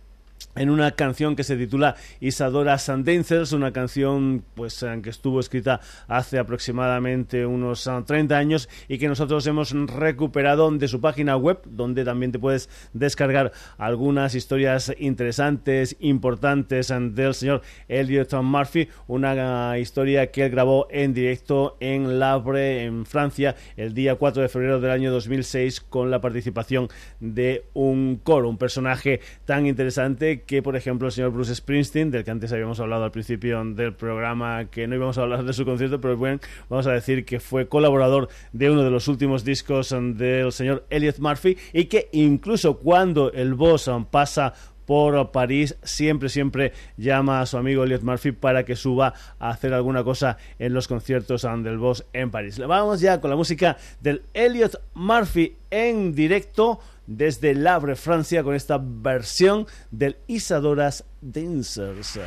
en 0.54 0.70
una 0.70 0.92
canción 0.92 1.36
que 1.36 1.44
se 1.44 1.56
titula 1.56 1.96
Isadora 2.20 2.78
Sandancers, 2.78 3.52
una 3.52 3.72
canción 3.72 4.44
pues 4.54 4.84
que 5.02 5.10
estuvo 5.10 5.40
escrita 5.40 5.80
hace 6.08 6.38
aproximadamente 6.38 7.46
unos 7.46 7.88
30 8.06 8.34
ah, 8.34 8.38
años 8.38 8.68
y 8.88 8.98
que 8.98 9.08
nosotros 9.08 9.46
hemos 9.46 9.70
recuperado 9.70 10.70
de 10.70 10.88
su 10.88 11.00
página 11.00 11.36
web, 11.36 11.60
donde 11.64 12.04
también 12.04 12.32
te 12.32 12.38
puedes 12.38 12.68
descargar 12.92 13.52
algunas 13.78 14.34
historias 14.34 14.92
interesantes, 14.98 15.96
importantes 16.00 16.90
eh, 16.90 16.98
del 17.00 17.34
señor 17.34 17.62
Elliot 17.88 18.32
Murphy, 18.42 18.88
una 19.06 19.70
ah, 19.72 19.78
historia 19.78 20.30
que 20.30 20.44
él 20.44 20.50
grabó 20.50 20.86
en 20.90 21.14
directo 21.14 21.76
en 21.80 22.18
Lavre, 22.18 22.84
en 22.84 23.06
Francia, 23.06 23.56
el 23.76 23.94
día 23.94 24.16
4 24.16 24.42
de 24.42 24.48
febrero 24.48 24.80
del 24.80 24.90
año 24.90 25.10
2006 25.12 25.80
con 25.80 26.10
la 26.10 26.20
participación 26.20 26.88
de 27.20 27.64
un 27.72 28.20
coro, 28.22 28.48
un 28.48 28.58
personaje 28.58 29.20
tan 29.44 29.66
interesante 29.66 30.41
que, 30.46 30.62
por 30.62 30.76
ejemplo, 30.76 31.08
el 31.08 31.12
señor 31.12 31.30
Bruce 31.30 31.54
Springsteen, 31.54 32.10
del 32.10 32.24
que 32.24 32.30
antes 32.30 32.52
habíamos 32.52 32.80
hablado 32.80 33.04
al 33.04 33.10
principio 33.10 33.64
del 33.64 33.94
programa, 33.94 34.66
que 34.70 34.86
no 34.86 34.94
íbamos 34.94 35.18
a 35.18 35.22
hablar 35.22 35.44
de 35.44 35.52
su 35.52 35.64
concierto, 35.64 36.00
pero 36.00 36.16
bueno, 36.16 36.40
vamos 36.68 36.86
a 36.86 36.92
decir 36.92 37.24
que 37.24 37.40
fue 37.40 37.68
colaborador 37.68 38.28
de 38.52 38.70
uno 38.70 38.82
de 38.82 38.90
los 38.90 39.08
últimos 39.08 39.44
discos 39.44 39.90
del 39.90 40.52
señor 40.52 40.86
Elliot 40.90 41.18
Murphy 41.18 41.56
y 41.72 41.86
que 41.86 42.08
incluso 42.12 42.78
cuando 42.78 43.32
el 43.32 43.54
boss 43.54 43.90
pasa 44.10 44.54
por 44.86 45.30
París, 45.30 45.76
siempre, 45.82 46.28
siempre 46.28 46.72
llama 46.96 47.40
a 47.40 47.46
su 47.46 47.56
amigo 47.56 47.84
Elliot 47.84 48.02
Murphy 48.02 48.32
para 48.32 48.64
que 48.64 48.76
suba 48.76 49.14
a 49.38 49.50
hacer 49.50 49.72
alguna 49.74 50.04
cosa 50.04 50.36
en 50.58 50.74
los 50.74 50.88
conciertos 50.88 51.42
del 51.42 51.78
Boss 51.78 52.04
en 52.12 52.30
París. 52.30 52.58
Vamos 52.58 53.00
ya 53.00 53.20
con 53.20 53.30
la 53.30 53.36
música 53.36 53.76
del 54.00 54.22
Elliot 54.34 54.80
Murphy 54.94 55.56
en 55.70 56.14
directo 56.14 56.80
desde 57.06 57.54
Labre, 57.54 57.96
Francia, 57.96 58.42
con 58.42 58.54
esta 58.54 58.78
versión 58.80 59.66
del 59.90 60.16
Isadoras 60.26 61.04
Dancers. 61.20 62.18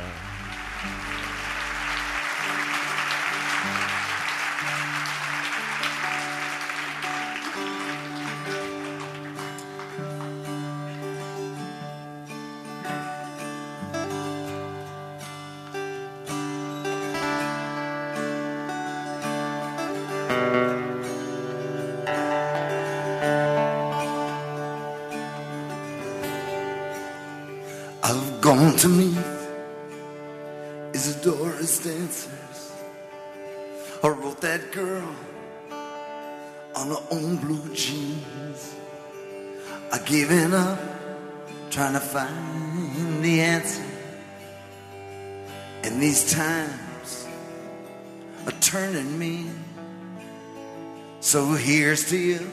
To 52.06 52.16
you, 52.16 52.50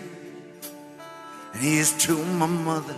and 1.53 1.61
here's 1.61 1.93
to 2.05 2.17
my 2.25 2.47
mother. 2.47 2.97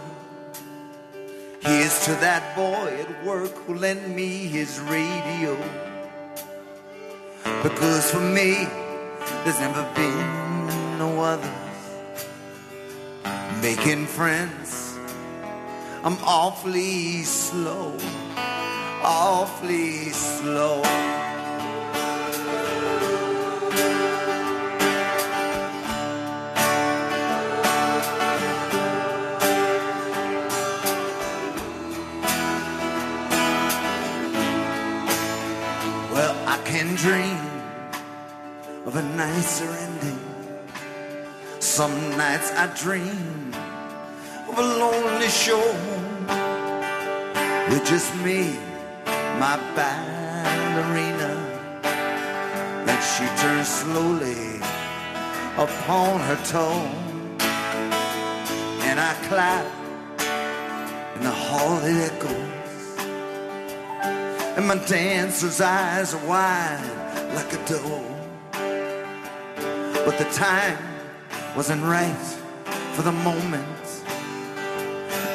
Here's 1.60 2.06
to 2.06 2.12
that 2.12 2.56
boy 2.56 2.96
at 3.02 3.26
work 3.26 3.52
who 3.65 3.76
lent 3.76 4.08
me 4.08 4.48
his 4.48 4.80
radio. 4.82 5.58
Because 7.62 8.10
for 8.10 8.22
me, 8.22 8.68
there's 9.44 9.60
never 9.60 9.84
been 9.96 10.98
no 10.98 11.20
others. 11.20 11.50
Making 13.62 14.06
friends, 14.06 14.98
I'm 16.04 16.18
awfully 16.24 17.24
slow, 17.24 17.98
awfully 19.04 20.10
slow. 20.12 20.84
Of 38.95 39.03
a 39.03 39.15
nicer 39.17 39.65
ending. 39.65 40.19
Some 41.60 41.95
nights 42.15 42.51
I 42.53 42.67
dream 42.81 43.53
of 44.47 44.58
a 44.58 44.62
lonely 44.62 45.27
shore 45.27 45.75
with 47.69 47.86
just 47.86 48.15
me, 48.23 48.55
my 49.41 49.60
ballerina. 49.75 51.34
Then 52.86 53.01
she 53.12 53.25
turns 53.41 53.67
slowly 53.67 54.62
upon 55.58 56.21
her 56.21 56.39
toe, 56.45 56.88
and 58.88 58.97
I 58.97 59.13
clap 59.27 59.65
in 61.15 61.23
the 61.23 61.31
hall 61.31 61.79
echoes 61.84 62.51
and 64.55 64.65
my 64.65 64.77
dancer's 64.88 65.60
eyes 65.60 66.13
are 66.13 66.25
wide 66.25 67.34
like 67.36 67.51
a 67.51 67.65
doe. 67.67 68.14
But 70.06 70.20
the 70.20 70.26
time 70.26 70.78
wasn't 71.56 71.82
right 71.82 72.15
for 72.94 73.02
the 73.02 73.12
moment. 73.12 73.65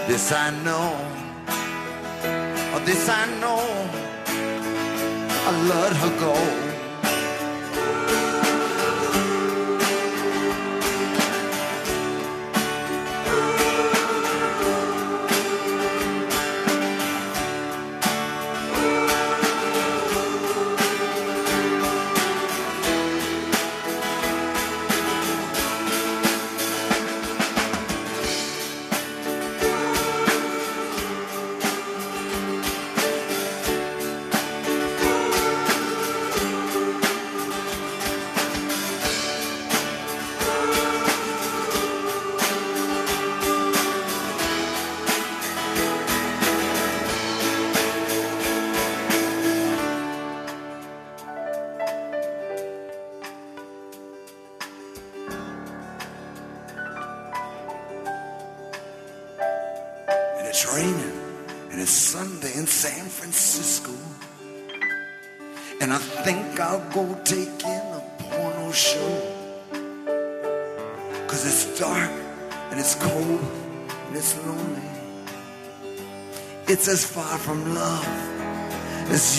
This 0.07 0.31
I 0.31 0.51
know, 0.63 0.97
oh, 2.73 2.83
this 2.85 3.09
I 3.09 3.27
know, 3.41 3.59
I 5.47 5.51
let 5.67 5.93
her 5.97 6.21
go. 6.21 6.70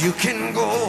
You 0.02 0.12
can 0.14 0.52
go. 0.52 0.81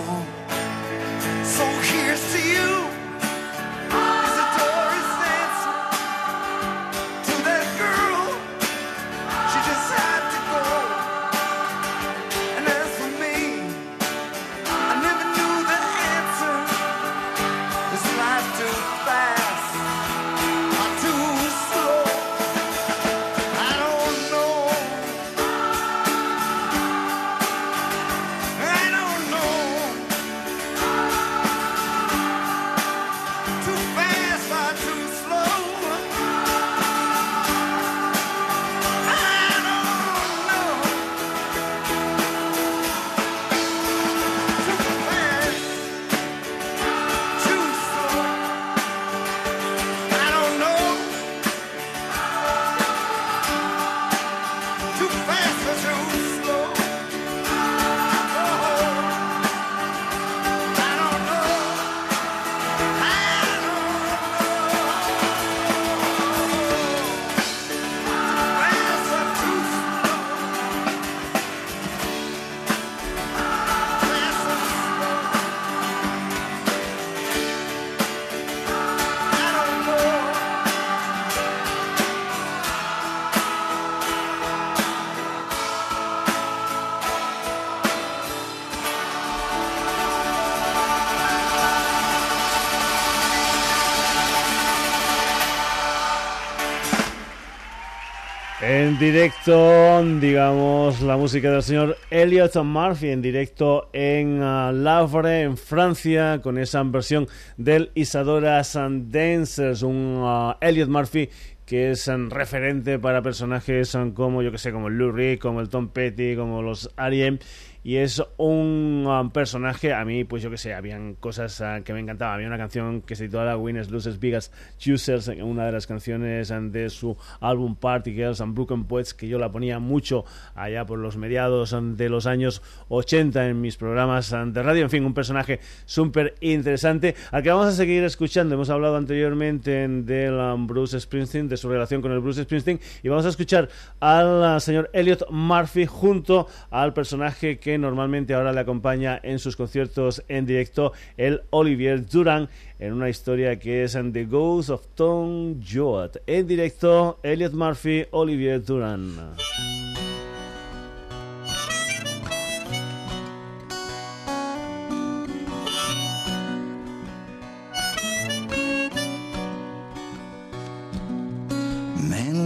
Directo, 99.02 100.00
digamos, 100.20 101.00
la 101.00 101.16
música 101.16 101.50
del 101.50 101.64
señor 101.64 101.96
Elliot 102.08 102.54
Murphy 102.62 103.08
en 103.08 103.20
directo 103.20 103.90
en 103.92 104.40
ah, 104.40 104.70
Lavre, 104.72 105.42
en 105.42 105.56
Francia, 105.56 106.40
con 106.40 106.56
esa 106.56 106.84
versión 106.84 107.26
del 107.56 107.90
Isadora 107.96 108.62
Dancers, 108.62 109.82
un 109.82 110.20
ah, 110.22 110.56
Elliot 110.60 110.88
Murphy 110.88 111.28
que 111.66 111.90
es 111.90 112.06
un 112.06 112.30
referente 112.30 113.00
para 113.00 113.22
personajes 113.22 113.92
ah, 113.96 114.08
como, 114.14 114.40
yo 114.40 114.52
que 114.52 114.58
sé, 114.58 114.70
como 114.70 114.88
Lou 114.88 115.10
Reed, 115.10 115.40
como 115.40 115.60
el 115.60 115.68
Tom 115.68 115.88
Petty, 115.88 116.36
como 116.36 116.62
los 116.62 116.88
R.E.M., 116.96 117.40
y 117.84 117.96
es 117.96 118.22
un 118.36 119.06
um, 119.08 119.30
personaje, 119.30 119.92
a 119.92 120.04
mí, 120.04 120.22
pues 120.22 120.42
yo 120.42 120.50
que 120.50 120.56
sé, 120.56 120.72
habían 120.72 121.14
cosas 121.14 121.60
uh, 121.60 121.82
que 121.82 121.92
me 121.92 121.98
encantaban. 121.98 122.36
Había 122.36 122.46
una 122.46 122.58
canción 122.58 123.02
que 123.02 123.16
se 123.16 123.24
titulaba 123.24 123.56
Winners, 123.56 123.90
Losers, 123.90 124.20
Biggest 124.20 124.54
Choosers, 124.78 125.28
una 125.28 125.66
de 125.66 125.72
las 125.72 125.88
canciones 125.88 126.50
um, 126.50 126.70
de 126.70 126.90
su 126.90 127.16
álbum 127.40 127.74
Party 127.74 128.12
Girls 128.12 128.40
and 128.40 128.54
Broken 128.54 128.84
Poets, 128.84 129.14
que 129.14 129.26
yo 129.26 129.38
la 129.38 129.50
ponía 129.50 129.80
mucho 129.80 130.24
allá 130.54 130.86
por 130.86 131.00
los 131.00 131.16
mediados 131.16 131.72
um, 131.72 131.96
de 131.96 132.08
los 132.08 132.26
años 132.26 132.62
80 132.88 133.48
en 133.48 133.60
mis 133.60 133.76
programas 133.76 134.30
de 134.30 134.62
radio. 134.62 134.84
En 134.84 134.90
fin, 134.90 135.04
un 135.04 135.14
personaje 135.14 135.58
súper 135.84 136.36
interesante, 136.40 137.16
al 137.32 137.42
que 137.42 137.50
vamos 137.50 137.66
a 137.66 137.72
seguir 137.72 138.04
escuchando. 138.04 138.54
Hemos 138.54 138.70
hablado 138.70 138.96
anteriormente 138.96 139.88
del 139.88 140.38
Bruce 140.66 141.00
Springsteen, 141.00 141.48
de 141.48 141.56
su 141.56 141.68
relación 141.68 142.00
con 142.00 142.12
el 142.12 142.20
Bruce 142.20 142.44
Springsteen, 142.44 142.78
y 143.02 143.08
vamos 143.08 143.26
a 143.26 143.30
escuchar 143.30 143.68
al 143.98 144.56
uh, 144.56 144.60
señor 144.60 144.88
Elliot 144.92 145.28
Murphy 145.30 145.86
junto 145.86 146.46
al 146.70 146.92
personaje 146.92 147.58
que 147.58 147.71
normalmente 147.78 148.34
ahora 148.34 148.52
le 148.52 148.60
acompaña 148.60 149.18
en 149.22 149.38
sus 149.38 149.56
conciertos 149.56 150.22
en 150.28 150.46
directo, 150.46 150.92
el 151.16 151.42
Olivier 151.50 152.06
Duran, 152.06 152.48
en 152.78 152.92
una 152.92 153.08
historia 153.08 153.58
que 153.58 153.84
es 153.84 153.96
The 154.12 154.24
Ghost 154.24 154.70
of 154.70 154.86
Tom 154.94 155.60
Joad. 155.62 156.12
En 156.26 156.46
directo, 156.46 157.18
Elliot 157.22 157.52
Murphy, 157.52 158.06
Olivier 158.10 158.62
Duran. 158.62 159.36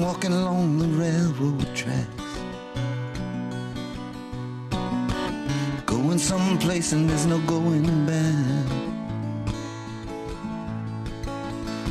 Walking 0.07 0.31
the 0.79 0.87
railroad 0.87 1.26
someplace 6.27 6.91
and 6.93 7.09
there's 7.09 7.25
no 7.25 7.39
going 7.47 7.87
back. 8.05 8.67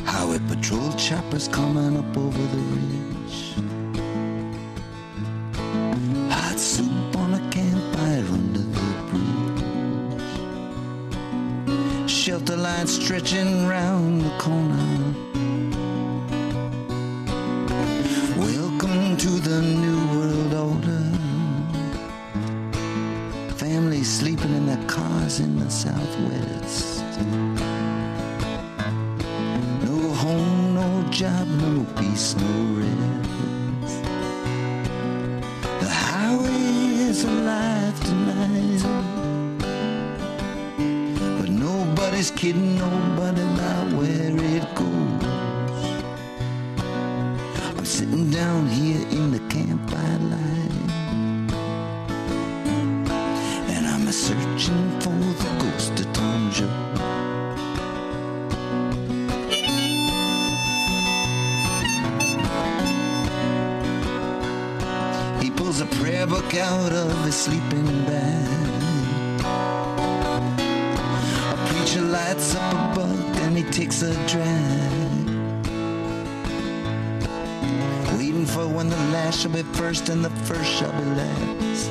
Highway 0.04 0.40
patrol 0.46 0.92
choppers 0.92 1.48
coming 1.48 1.96
up 1.96 2.16
over 2.18 2.44
the 2.54 2.62
ridge. 2.76 3.54
Hot 6.30 6.58
soup 6.58 7.16
on 7.16 7.32
a 7.32 7.40
campfire 7.50 8.26
under 8.38 8.64
the 8.76 8.88
bridge. 9.08 10.36
Shelter 12.10 12.58
line 12.58 12.86
stretching 12.86 13.66
round 13.66 14.20
the 14.20 14.32
corner. 14.38 15.14
Welcome 18.36 19.16
to 19.16 19.30
the 19.48 19.62
new 19.62 19.98
world 20.14 20.52
order. 20.52 20.85
In 25.26 25.58
the 25.58 25.68
southwest. 25.68 27.02
No 29.82 29.98
home, 30.22 30.74
no 30.76 31.10
job, 31.10 31.48
no 31.48 31.84
peace, 31.96 32.36
no 32.36 32.52
rest. 32.78 34.04
The 35.80 35.88
highway 35.88 37.10
is 37.10 37.24
alive 37.24 37.98
tonight. 38.04 38.82
But 41.40 41.50
nobody's 41.50 42.30
kidding 42.30 42.78
nobody 42.78 43.42
about 43.42 43.75
pulls 65.76 65.80
a 65.80 65.86
prayer 66.00 66.26
book 66.26 66.54
out 66.54 66.92
of 66.92 67.24
his 67.24 67.34
sleeping 67.34 68.04
bag. 68.04 69.40
A 71.52 71.56
preacher 71.68 72.00
lights 72.00 72.54
up 72.54 72.72
a 72.72 72.94
bud, 72.94 73.34
then 73.34 73.56
he 73.56 73.62
takes 73.64 74.00
a 74.02 74.14
drag. 74.26 75.26
Waiting 78.16 78.46
for 78.46 78.66
when 78.66 78.88
the 78.88 78.96
last 79.12 79.40
shall 79.40 79.52
be 79.52 79.62
first 79.74 80.08
and 80.08 80.24
the 80.24 80.30
first 80.46 80.70
shall 80.70 80.92
be 80.92 81.04
last. 81.20 81.90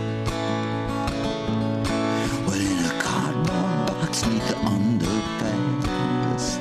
Well, 2.48 2.62
in 2.62 2.86
a 2.86 3.02
cardboard 3.02 3.88
box 3.88 4.26
neath 4.26 4.48
the 4.48 4.56
underpass, 4.56 6.60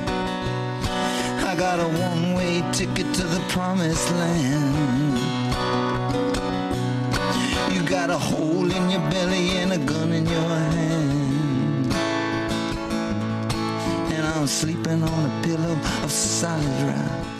I 1.43 1.55
got 1.57 1.79
a 1.79 1.87
one-way 1.87 2.61
ticket 2.71 3.13
to 3.15 3.23
the 3.23 3.39
promised 3.49 4.11
land. 4.11 5.04
Got 8.07 8.15
a 8.15 8.19
hole 8.19 8.71
in 8.71 8.89
your 8.91 8.99
belly 9.09 9.57
and 9.57 9.73
a 9.73 9.79
gun 9.79 10.11
in 10.11 10.25
your 10.27 10.49
hand. 10.75 11.93
And 14.13 14.27
I'm 14.27 14.45
sleeping 14.45 15.01
on 15.01 15.25
a 15.25 15.43
pillow 15.43 15.75
of 16.03 16.11
solid 16.11 16.81
rock. 16.83 17.34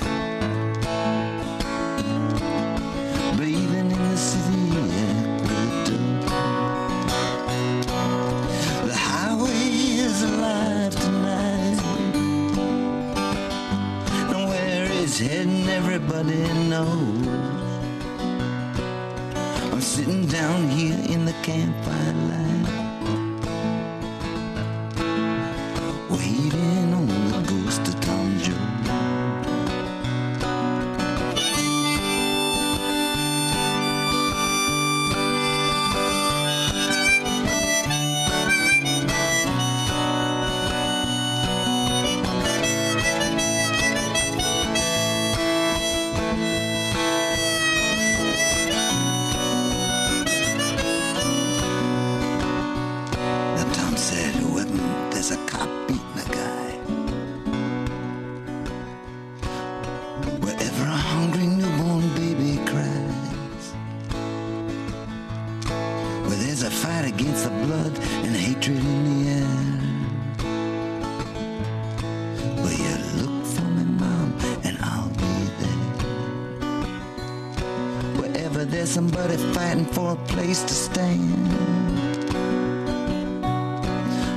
There's 78.85 78.93
somebody 78.93 79.35
fighting 79.51 79.83
for 79.83 80.11
a 80.11 80.15
place 80.27 80.61
to 80.61 80.73
stand 80.73 81.47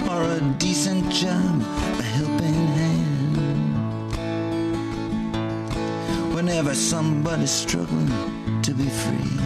or 0.09 0.22
a 0.22 0.40
decent 0.57 1.12
job, 1.12 1.61
a 1.99 2.03
helping 2.03 2.66
hand. 2.78 3.36
Whenever 6.34 6.74
somebody's 6.74 7.51
struggling 7.51 8.09
to 8.62 8.72
be 8.72 8.88
free, 8.88 9.36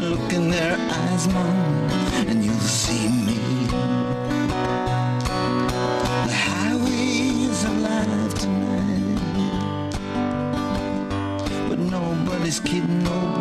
look 0.00 0.32
in 0.32 0.48
their 0.48 0.76
eyes, 0.78 1.26
mom, 1.26 1.90
and 2.28 2.44
you'll 2.44 2.54
see 2.60 3.08
me. 3.08 3.21
Kidding 12.64 13.31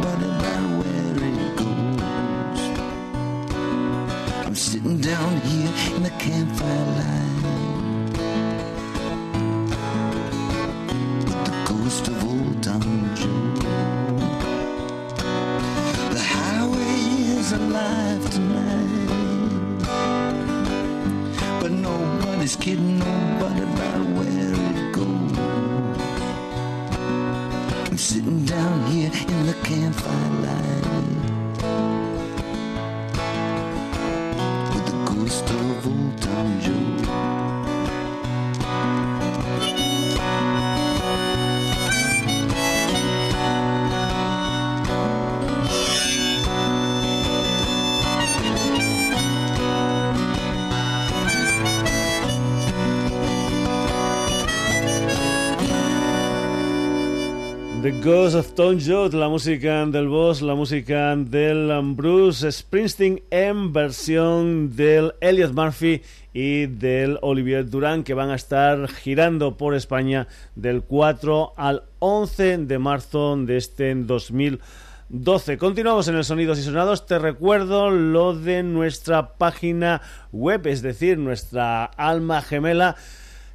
Ghost 58.00 58.36
of 58.36 58.54
Tom 58.56 58.80
Joad, 58.80 59.14
la 59.14 59.28
música 59.28 59.86
del 59.86 60.08
boss, 60.08 60.42
la 60.42 60.56
música 60.56 61.16
del 61.16 61.70
Bruce 61.96 62.52
Springsteen 62.52 63.22
en 63.30 63.74
versión 63.74 64.76
del 64.76 65.14
Elliot 65.20 65.54
Murphy 65.54 66.02
y 66.34 66.68
del 66.68 67.20
Olivier 67.22 67.70
Durán 67.70 68.04
que 68.04 68.14
van 68.14 68.30
a 68.30 68.36
estar 68.36 68.88
girando 68.88 69.58
por 69.58 69.76
España 69.76 70.28
del 70.56 70.84
4 70.84 71.54
al 71.58 71.84
11 72.00 72.60
de 72.60 72.80
marzo 72.80 73.36
de 73.38 73.58
este 73.58 73.94
2012. 73.94 75.58
Continuamos 75.58 76.08
en 76.08 76.16
el 76.16 76.24
Sonidos 76.24 76.60
y 76.60 76.64
Sonados. 76.64 77.06
Te 77.06 77.20
recuerdo 77.20 77.90
lo 77.92 78.34
de 78.34 78.64
nuestra 78.64 79.34
página 79.38 80.02
web, 80.32 80.66
es 80.68 80.82
decir, 80.82 81.18
nuestra 81.18 81.86
alma 81.86 82.42
gemela 82.42 82.96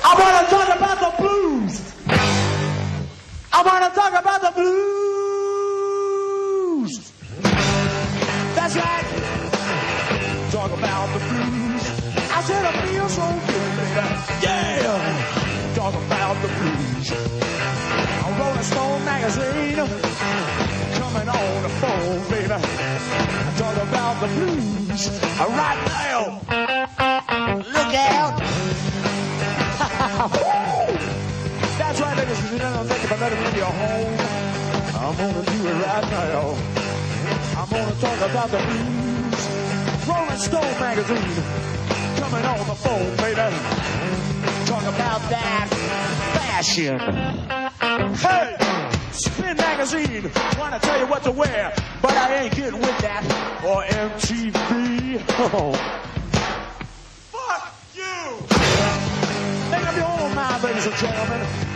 I 0.03 0.16
want 0.18 0.47
to 0.47 0.55
talk 0.55 0.70
about 0.76 0.99
the 0.99 1.12
blues. 1.22 2.51
I 3.54 3.64
want 3.64 3.84
to 3.84 3.91
talk 3.99 4.14
about 4.18 4.41
the 4.41 4.52
blues. 4.56 5.12
That's 8.56 8.76
right. 8.78 9.06
Talk 10.52 10.72
about 10.72 11.08
the 11.14 11.20
blues. 11.20 11.84
I 12.32 12.41
said 12.43 12.66
I 12.66 12.72
feel 12.88 13.10
so 13.10 13.28
good, 13.47 13.76
baby. 13.78 14.08
Yeah. 14.41 15.76
Talk 15.76 15.93
about 15.95 16.41
the 16.41 16.47
blues. 16.47 17.12
A 17.12 18.32
Rolling 18.39 18.64
Stone 18.64 19.04
magazine. 19.04 19.76
Coming 20.95 21.28
on 21.28 21.64
the 21.64 21.70
phone, 21.82 22.22
baby. 22.32 22.58
Talk 23.58 23.76
about 23.84 24.16
the 24.22 24.28
blues 24.28 25.10
right 25.39 25.80
now. 25.91 26.39
Look 27.58 27.93
out. 27.99 28.41
You 32.82 32.88
for 32.88 33.16
letting 33.18 33.40
me 33.40 33.48
in 33.48 33.56
your 33.58 33.66
home. 33.66 34.18
I'm 34.98 35.16
gonna 35.16 35.46
do 35.46 35.68
it 35.68 35.86
right 35.86 36.08
now. 36.10 36.58
I'm 37.56 37.70
gonna 37.70 37.96
talk 38.02 38.18
about 38.28 38.50
the 38.50 38.58
blues. 38.58 40.08
Rolling 40.08 40.38
Stone 40.38 40.80
magazine. 40.80 41.44
Coming 42.18 42.44
on 42.44 42.68
the 42.68 42.74
phone, 42.74 43.16
baby. 43.18 43.56
Talk 44.66 44.82
about 44.82 45.22
that 45.30 45.68
fashion. 46.34 46.98
Hey, 48.18 48.58
Spin 49.12 49.58
magazine. 49.58 50.32
Wanna 50.58 50.80
tell 50.80 51.00
you 51.00 51.06
what 51.06 51.22
to 51.26 51.32
wear, 51.32 51.74
but 52.02 52.14
I 52.14 52.46
ain't 52.46 52.56
getting 52.56 52.80
with 52.82 52.98
that. 53.02 53.24
Or 53.64 53.84
MTV. 53.84 55.22
Oh. 55.38 55.74
Fuck 57.32 57.76
you! 57.94 58.42
Make 59.70 59.86
up 59.86 59.96
your 59.96 60.06
own 60.06 60.34
mind, 60.34 60.64
ladies 60.64 60.88
and 60.88 60.96
gentlemen. 60.96 61.70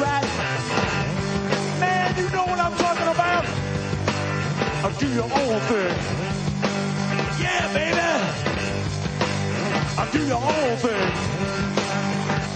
Right. 0.00 0.24
Man, 1.80 2.16
you 2.18 2.30
know 2.30 2.44
what 2.46 2.58
I'm 2.60 2.76
talking 2.78 3.08
about. 3.08 3.44
I'll 4.84 4.98
do 4.98 5.08
your 5.08 5.24
own 5.24 5.60
thing. 5.70 5.96
Yeah, 7.40 7.72
baby. 7.74 8.44
I'll 9.98 10.10
do 10.12 10.26
your 10.26 10.42
own 10.42 10.76
thing. 10.78 11.12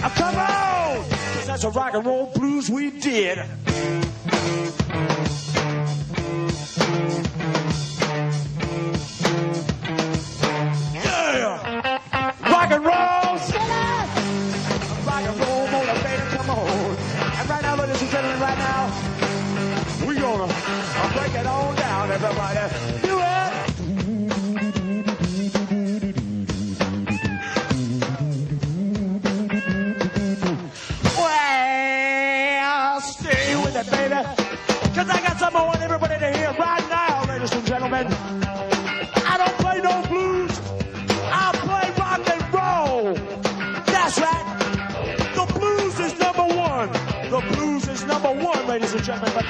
Now 0.01 0.09
come 0.09 0.35
on! 0.37 1.05
'Cause 1.09 1.47
that's 1.47 1.63
a 1.65 1.69
rock 1.71 1.93
and 1.95 2.05
roll 2.05 2.27
blues 2.35 2.69
we 2.69 2.91
did. 2.91 3.39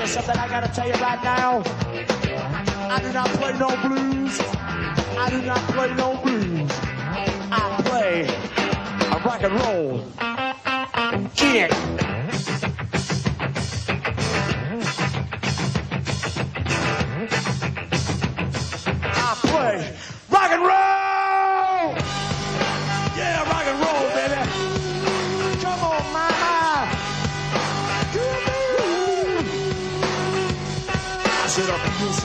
There's 0.06 0.24
something 0.24 0.38
I 0.38 0.48
gotta 0.48 0.68
tell 0.68 0.88
you 0.88 0.94
right 0.94 1.24
now. 1.24 1.64
I 2.92 3.02
do 3.02 3.12
not 3.12 3.28
play 3.30 3.58
no 3.58 3.70
blues. 3.88 4.40
I 5.18 5.30
do 5.32 5.42
not 5.42 5.58
play 5.74 5.94
no 5.96 6.16
blues. 6.22 6.72
I 7.52 7.82
play 7.86 8.28
a 9.10 9.20
rock 9.26 9.42
and 9.42 9.54
roll. 9.62 10.06
Gig. 11.36 11.95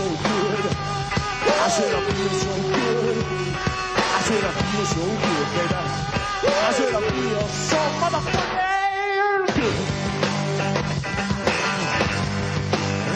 So 0.01 0.09
good. 0.09 0.64
I 1.44 1.68
said 1.68 1.92
I 1.92 2.01
feel 2.09 2.32
so 2.44 2.53
good. 2.74 3.16
I 4.16 4.20
said 4.26 4.44
I 4.44 4.53
feel 4.70 4.86
so 4.96 5.05
good, 5.24 5.46
baby. 5.55 5.78
I 6.51 6.72
said 6.76 6.90
I 6.94 7.01
feel 7.11 7.44
so 7.68 7.80
motherfucking 8.01 8.57
good. 9.57 9.76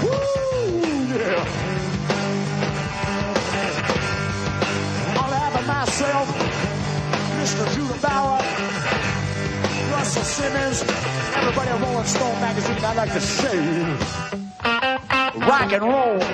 Woo, 0.03 0.13
yeah. 1.13 1.45
Behalf 5.15 5.55
of 5.61 5.65
myself, 5.67 6.27
Mr. 7.41 7.65
Judah 7.75 8.01
Bauer, 8.05 8.41
Russell 9.93 10.27
Simmons, 10.37 10.79
everybody 11.35 11.71
at 11.71 11.81
Rolling 11.81 12.07
Stone 12.07 12.39
magazine, 12.41 12.85
I'd 12.85 12.97
like 12.97 13.13
to 13.13 13.21
say, 13.21 13.59
rock 15.49 15.73
and 15.73 15.83
roll. 15.83 16.34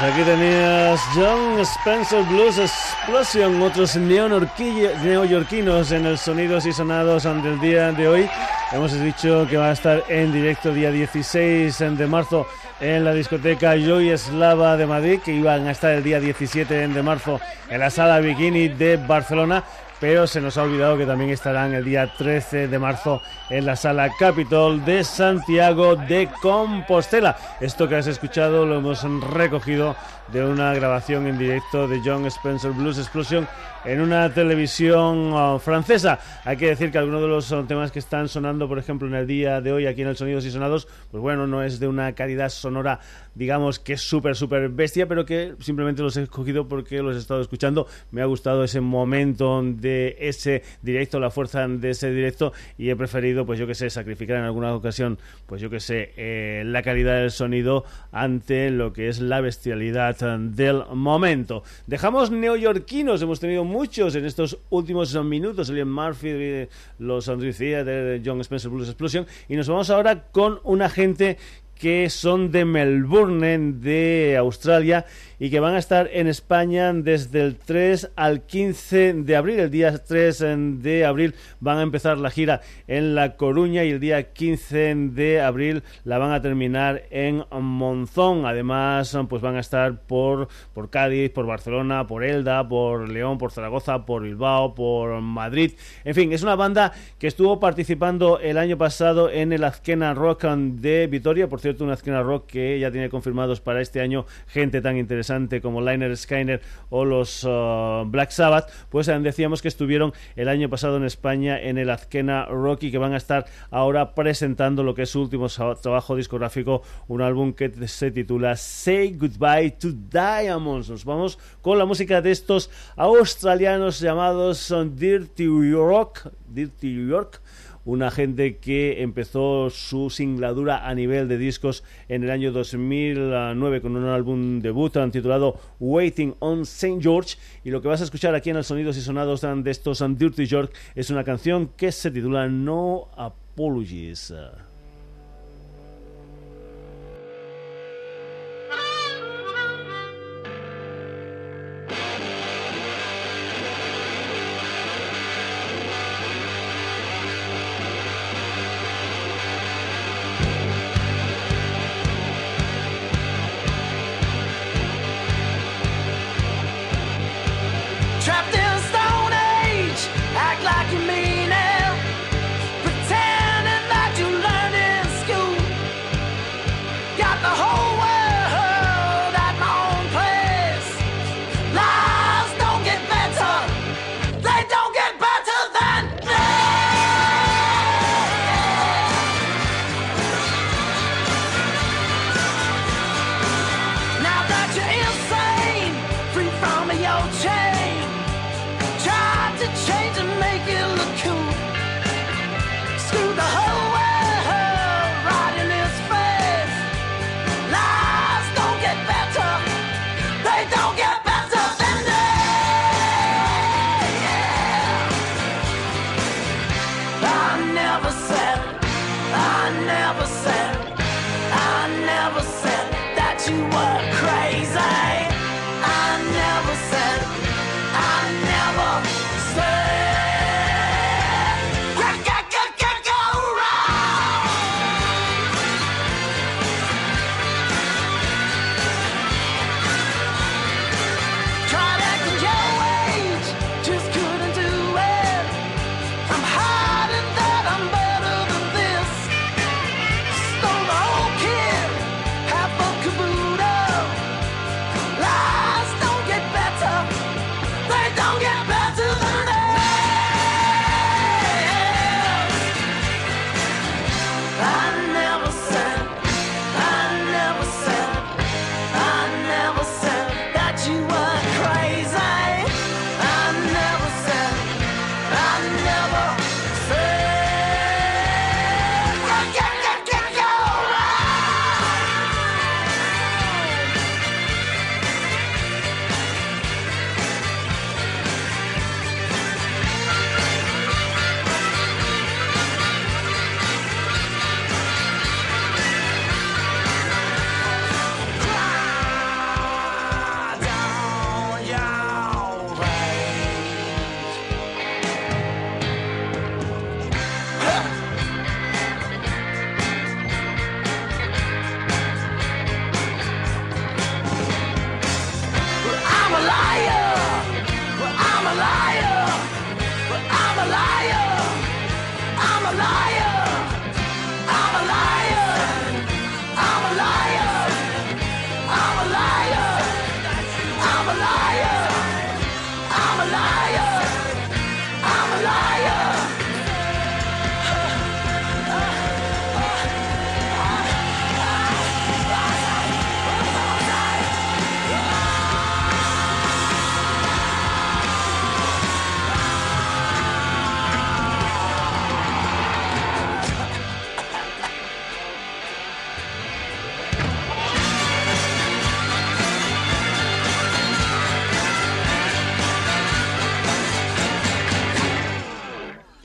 Aquí 0.00 0.22
tenías 0.22 1.00
John 1.12 1.58
Spencer 1.58 2.22
Blues 2.26 2.56
Explosion, 2.56 3.60
otros 3.60 3.96
neoyorquinos 3.96 5.90
en 5.90 6.06
el 6.06 6.16
Sonidos 6.16 6.66
y 6.66 6.72
Sonados 6.72 7.24
del 7.24 7.58
día 7.58 7.90
de 7.90 8.06
hoy. 8.06 8.30
Hemos 8.70 8.92
dicho 8.92 9.44
que 9.50 9.56
va 9.56 9.70
a 9.70 9.72
estar 9.72 10.04
en 10.08 10.32
directo 10.32 10.72
día 10.72 10.92
16 10.92 11.76
de 11.96 12.06
marzo 12.06 12.46
en 12.80 13.04
la 13.04 13.12
discoteca 13.12 13.74
Joy 13.74 14.10
Eslava 14.10 14.76
de 14.76 14.86
Madrid, 14.86 15.18
que 15.24 15.32
iban 15.32 15.66
a 15.66 15.72
estar 15.72 15.90
el 15.90 16.04
día 16.04 16.20
17 16.20 16.86
de 16.86 17.02
marzo 17.02 17.40
en 17.68 17.80
la 17.80 17.90
sala 17.90 18.20
Bikini 18.20 18.68
de 18.68 18.98
Barcelona 18.98 19.64
pero 20.00 20.26
se 20.26 20.40
nos 20.40 20.56
ha 20.56 20.62
olvidado 20.62 20.96
que 20.96 21.06
también 21.06 21.30
estarán 21.30 21.74
el 21.74 21.84
día 21.84 22.12
13 22.16 22.68
de 22.68 22.78
marzo 22.78 23.22
en 23.50 23.66
la 23.66 23.76
sala 23.76 24.10
Capitol 24.18 24.84
de 24.84 25.04
Santiago 25.04 25.96
de 25.96 26.28
Compostela. 26.40 27.36
Esto 27.60 27.88
que 27.88 27.96
has 27.96 28.06
escuchado 28.06 28.64
lo 28.66 28.78
hemos 28.78 29.02
recogido 29.32 29.96
de 30.32 30.44
una 30.44 30.74
grabación 30.74 31.26
en 31.26 31.38
directo 31.38 31.88
de 31.88 32.00
John 32.04 32.26
Spencer 32.26 32.72
Blues 32.72 32.98
Explosion 32.98 33.46
en 33.84 34.00
una 34.00 34.32
televisión 34.34 35.32
uh, 35.32 35.58
francesa. 35.58 36.18
Hay 36.44 36.56
que 36.56 36.66
decir 36.66 36.90
que 36.90 36.98
algunos 36.98 37.22
de 37.22 37.28
los 37.28 37.50
uh, 37.52 37.64
temas 37.64 37.90
que 37.90 37.98
están 38.00 38.28
sonando, 38.28 38.68
por 38.68 38.78
ejemplo, 38.78 39.08
en 39.08 39.14
el 39.14 39.26
día 39.26 39.60
de 39.60 39.72
hoy 39.72 39.86
aquí 39.86 40.02
en 40.02 40.08
el 40.08 40.16
Sonidos 40.16 40.44
y 40.44 40.50
Sonados, 40.50 40.88
pues 41.10 41.22
bueno, 41.22 41.46
no 41.46 41.62
es 41.62 41.80
de 41.80 41.88
una 41.88 42.12
calidad 42.12 42.50
sonora, 42.50 43.00
digamos 43.34 43.78
que 43.78 43.94
es 43.94 44.02
súper, 44.02 44.36
súper 44.36 44.68
bestia, 44.68 45.06
pero 45.06 45.24
que 45.24 45.54
simplemente 45.60 46.02
los 46.02 46.16
he 46.16 46.24
escogido 46.24 46.68
porque 46.68 47.00
los 47.02 47.16
he 47.16 47.18
estado 47.18 47.40
escuchando. 47.40 47.86
Me 48.10 48.20
ha 48.20 48.26
gustado 48.26 48.64
ese 48.64 48.80
momento 48.80 49.62
de 49.62 50.16
ese 50.20 50.62
directo, 50.82 51.20
la 51.20 51.30
fuerza 51.30 51.66
de 51.66 51.90
ese 51.90 52.10
directo, 52.10 52.52
y 52.76 52.90
he 52.90 52.96
preferido, 52.96 53.46
pues 53.46 53.58
yo 53.58 53.66
que 53.66 53.74
sé, 53.74 53.88
sacrificar 53.90 54.36
en 54.38 54.44
alguna 54.44 54.74
ocasión, 54.74 55.18
pues 55.46 55.62
yo 55.62 55.70
que 55.70 55.80
sé, 55.80 56.12
eh, 56.16 56.62
la 56.66 56.82
calidad 56.82 57.20
del 57.20 57.30
sonido 57.30 57.84
ante 58.12 58.70
lo 58.70 58.92
que 58.92 59.08
es 59.08 59.20
la 59.20 59.40
bestialidad 59.40 60.17
del 60.18 60.82
momento. 60.94 61.62
Dejamos 61.86 62.30
neoyorquinos, 62.30 63.22
hemos 63.22 63.40
tenido 63.40 63.64
muchos 63.64 64.14
en 64.16 64.24
estos 64.24 64.58
últimos 64.70 65.14
minutos, 65.24 65.70
Liam 65.70 65.92
Murphy, 65.92 66.68
los 66.98 67.28
Andrew 67.28 67.52
de 67.52 68.20
John 68.24 68.40
Spencer 68.40 68.70
Blues 68.70 68.88
Explosion, 68.88 69.26
y 69.48 69.56
nos 69.56 69.68
vamos 69.68 69.90
ahora 69.90 70.24
con 70.32 70.60
una 70.64 70.88
gente 70.88 71.38
que 71.78 72.10
son 72.10 72.50
de 72.50 72.64
Melbourne, 72.64 73.74
de 73.74 74.36
Australia, 74.36 75.06
y 75.38 75.50
que 75.50 75.60
van 75.60 75.74
a 75.74 75.78
estar 75.78 76.08
en 76.12 76.26
España 76.26 76.92
desde 76.92 77.40
el 77.40 77.56
3 77.56 78.10
al 78.16 78.42
15 78.42 79.14
de 79.14 79.36
abril. 79.36 79.60
El 79.60 79.70
día 79.70 79.96
3 79.96 80.44
de 80.82 81.04
abril 81.04 81.34
van 81.60 81.78
a 81.78 81.82
empezar 81.82 82.18
la 82.18 82.30
gira 82.30 82.60
en 82.86 83.14
La 83.14 83.36
Coruña 83.36 83.84
y 83.84 83.90
el 83.90 84.00
día 84.00 84.32
15 84.32 84.94
de 85.12 85.40
abril 85.40 85.82
la 86.04 86.18
van 86.18 86.32
a 86.32 86.42
terminar 86.42 87.04
en 87.10 87.44
Monzón. 87.50 88.46
Además, 88.46 89.16
pues 89.28 89.42
van 89.42 89.56
a 89.56 89.60
estar 89.60 90.00
por, 90.02 90.48
por 90.74 90.90
Cádiz, 90.90 91.30
por 91.30 91.46
Barcelona, 91.46 92.06
por 92.06 92.24
Elda, 92.24 92.68
por 92.68 93.08
León, 93.08 93.38
por 93.38 93.52
Zaragoza, 93.52 94.04
por 94.04 94.22
Bilbao, 94.22 94.74
por 94.74 95.20
Madrid. 95.20 95.72
En 96.04 96.14
fin, 96.14 96.32
es 96.32 96.42
una 96.42 96.56
banda 96.56 96.92
que 97.18 97.26
estuvo 97.26 97.60
participando 97.60 98.40
el 98.40 98.58
año 98.58 98.76
pasado 98.76 99.30
en 99.30 99.52
el 99.52 99.64
Azkena 99.64 100.14
Rock 100.14 100.44
de 100.44 101.06
Vitoria. 101.06 101.48
Por 101.48 101.60
cierto, 101.60 101.84
un 101.84 101.90
Azkena 101.90 102.22
Rock 102.22 102.46
que 102.46 102.78
ya 102.78 102.90
tiene 102.90 103.08
confirmados 103.08 103.60
para 103.60 103.80
este 103.80 104.00
año 104.00 104.26
gente 104.46 104.80
tan 104.80 104.96
interesante 104.96 105.27
como 105.62 105.80
Liner 105.80 106.16
Skyner 106.16 106.60
o 106.90 107.04
los 107.04 107.44
uh, 107.44 108.04
Black 108.06 108.30
Sabbath, 108.30 108.70
pues 108.88 109.08
eh, 109.08 109.18
decíamos 109.20 109.62
que 109.62 109.68
estuvieron 109.68 110.12
el 110.36 110.48
año 110.48 110.68
pasado 110.68 110.96
en 110.96 111.04
España 111.04 111.60
en 111.60 111.78
el 111.78 111.90
Azkena 111.90 112.46
Rocky, 112.46 112.90
que 112.90 112.98
van 112.98 113.12
a 113.12 113.16
estar 113.16 113.46
ahora 113.70 114.14
presentando 114.14 114.82
lo 114.82 114.94
que 114.94 115.02
es 115.02 115.10
su 115.10 115.20
último 115.20 115.48
trabajo 115.48 116.16
discográfico, 116.16 116.82
un 117.08 117.22
álbum 117.22 117.52
que 117.52 117.70
se 117.86 118.10
titula 118.10 118.56
Say 118.56 119.16
Goodbye 119.18 119.72
to 119.72 119.88
Diamonds. 119.92 120.90
Nos 120.90 121.04
vamos 121.04 121.38
con 121.62 121.78
la 121.78 121.84
música 121.84 122.20
de 122.20 122.30
estos 122.30 122.70
australianos 122.96 124.00
llamados 124.00 124.74
Dirty 124.96 125.46
Rock, 125.72 126.28
Dirty 126.48 127.08
York 127.08 127.40
una 127.88 128.10
gente 128.10 128.58
que 128.58 129.00
empezó 129.00 129.70
su 129.70 130.10
singladura 130.10 130.86
a 130.86 130.94
nivel 130.94 131.26
de 131.26 131.38
discos 131.38 131.82
en 132.10 132.22
el 132.22 132.30
año 132.30 132.52
2009 132.52 133.80
con 133.80 133.96
un 133.96 134.04
álbum 134.04 134.60
debut 134.60 134.92
titulado 135.10 135.58
Waiting 135.80 136.34
on 136.40 136.60
St. 136.62 136.98
George 137.00 137.38
y 137.64 137.70
lo 137.70 137.80
que 137.80 137.88
vas 137.88 138.02
a 138.02 138.04
escuchar 138.04 138.34
aquí 138.34 138.50
en 138.50 138.58
el 138.58 138.64
Sonidos 138.64 138.98
y 138.98 139.00
Sonados 139.00 139.40
de 139.40 139.70
estos 139.70 140.04
Dirty 140.06 140.44
York 140.44 140.70
es 140.94 141.08
una 141.08 141.24
canción 141.24 141.70
que 141.78 141.90
se 141.90 142.10
titula 142.10 142.46
No 142.46 143.08
Apologies. 143.16 144.34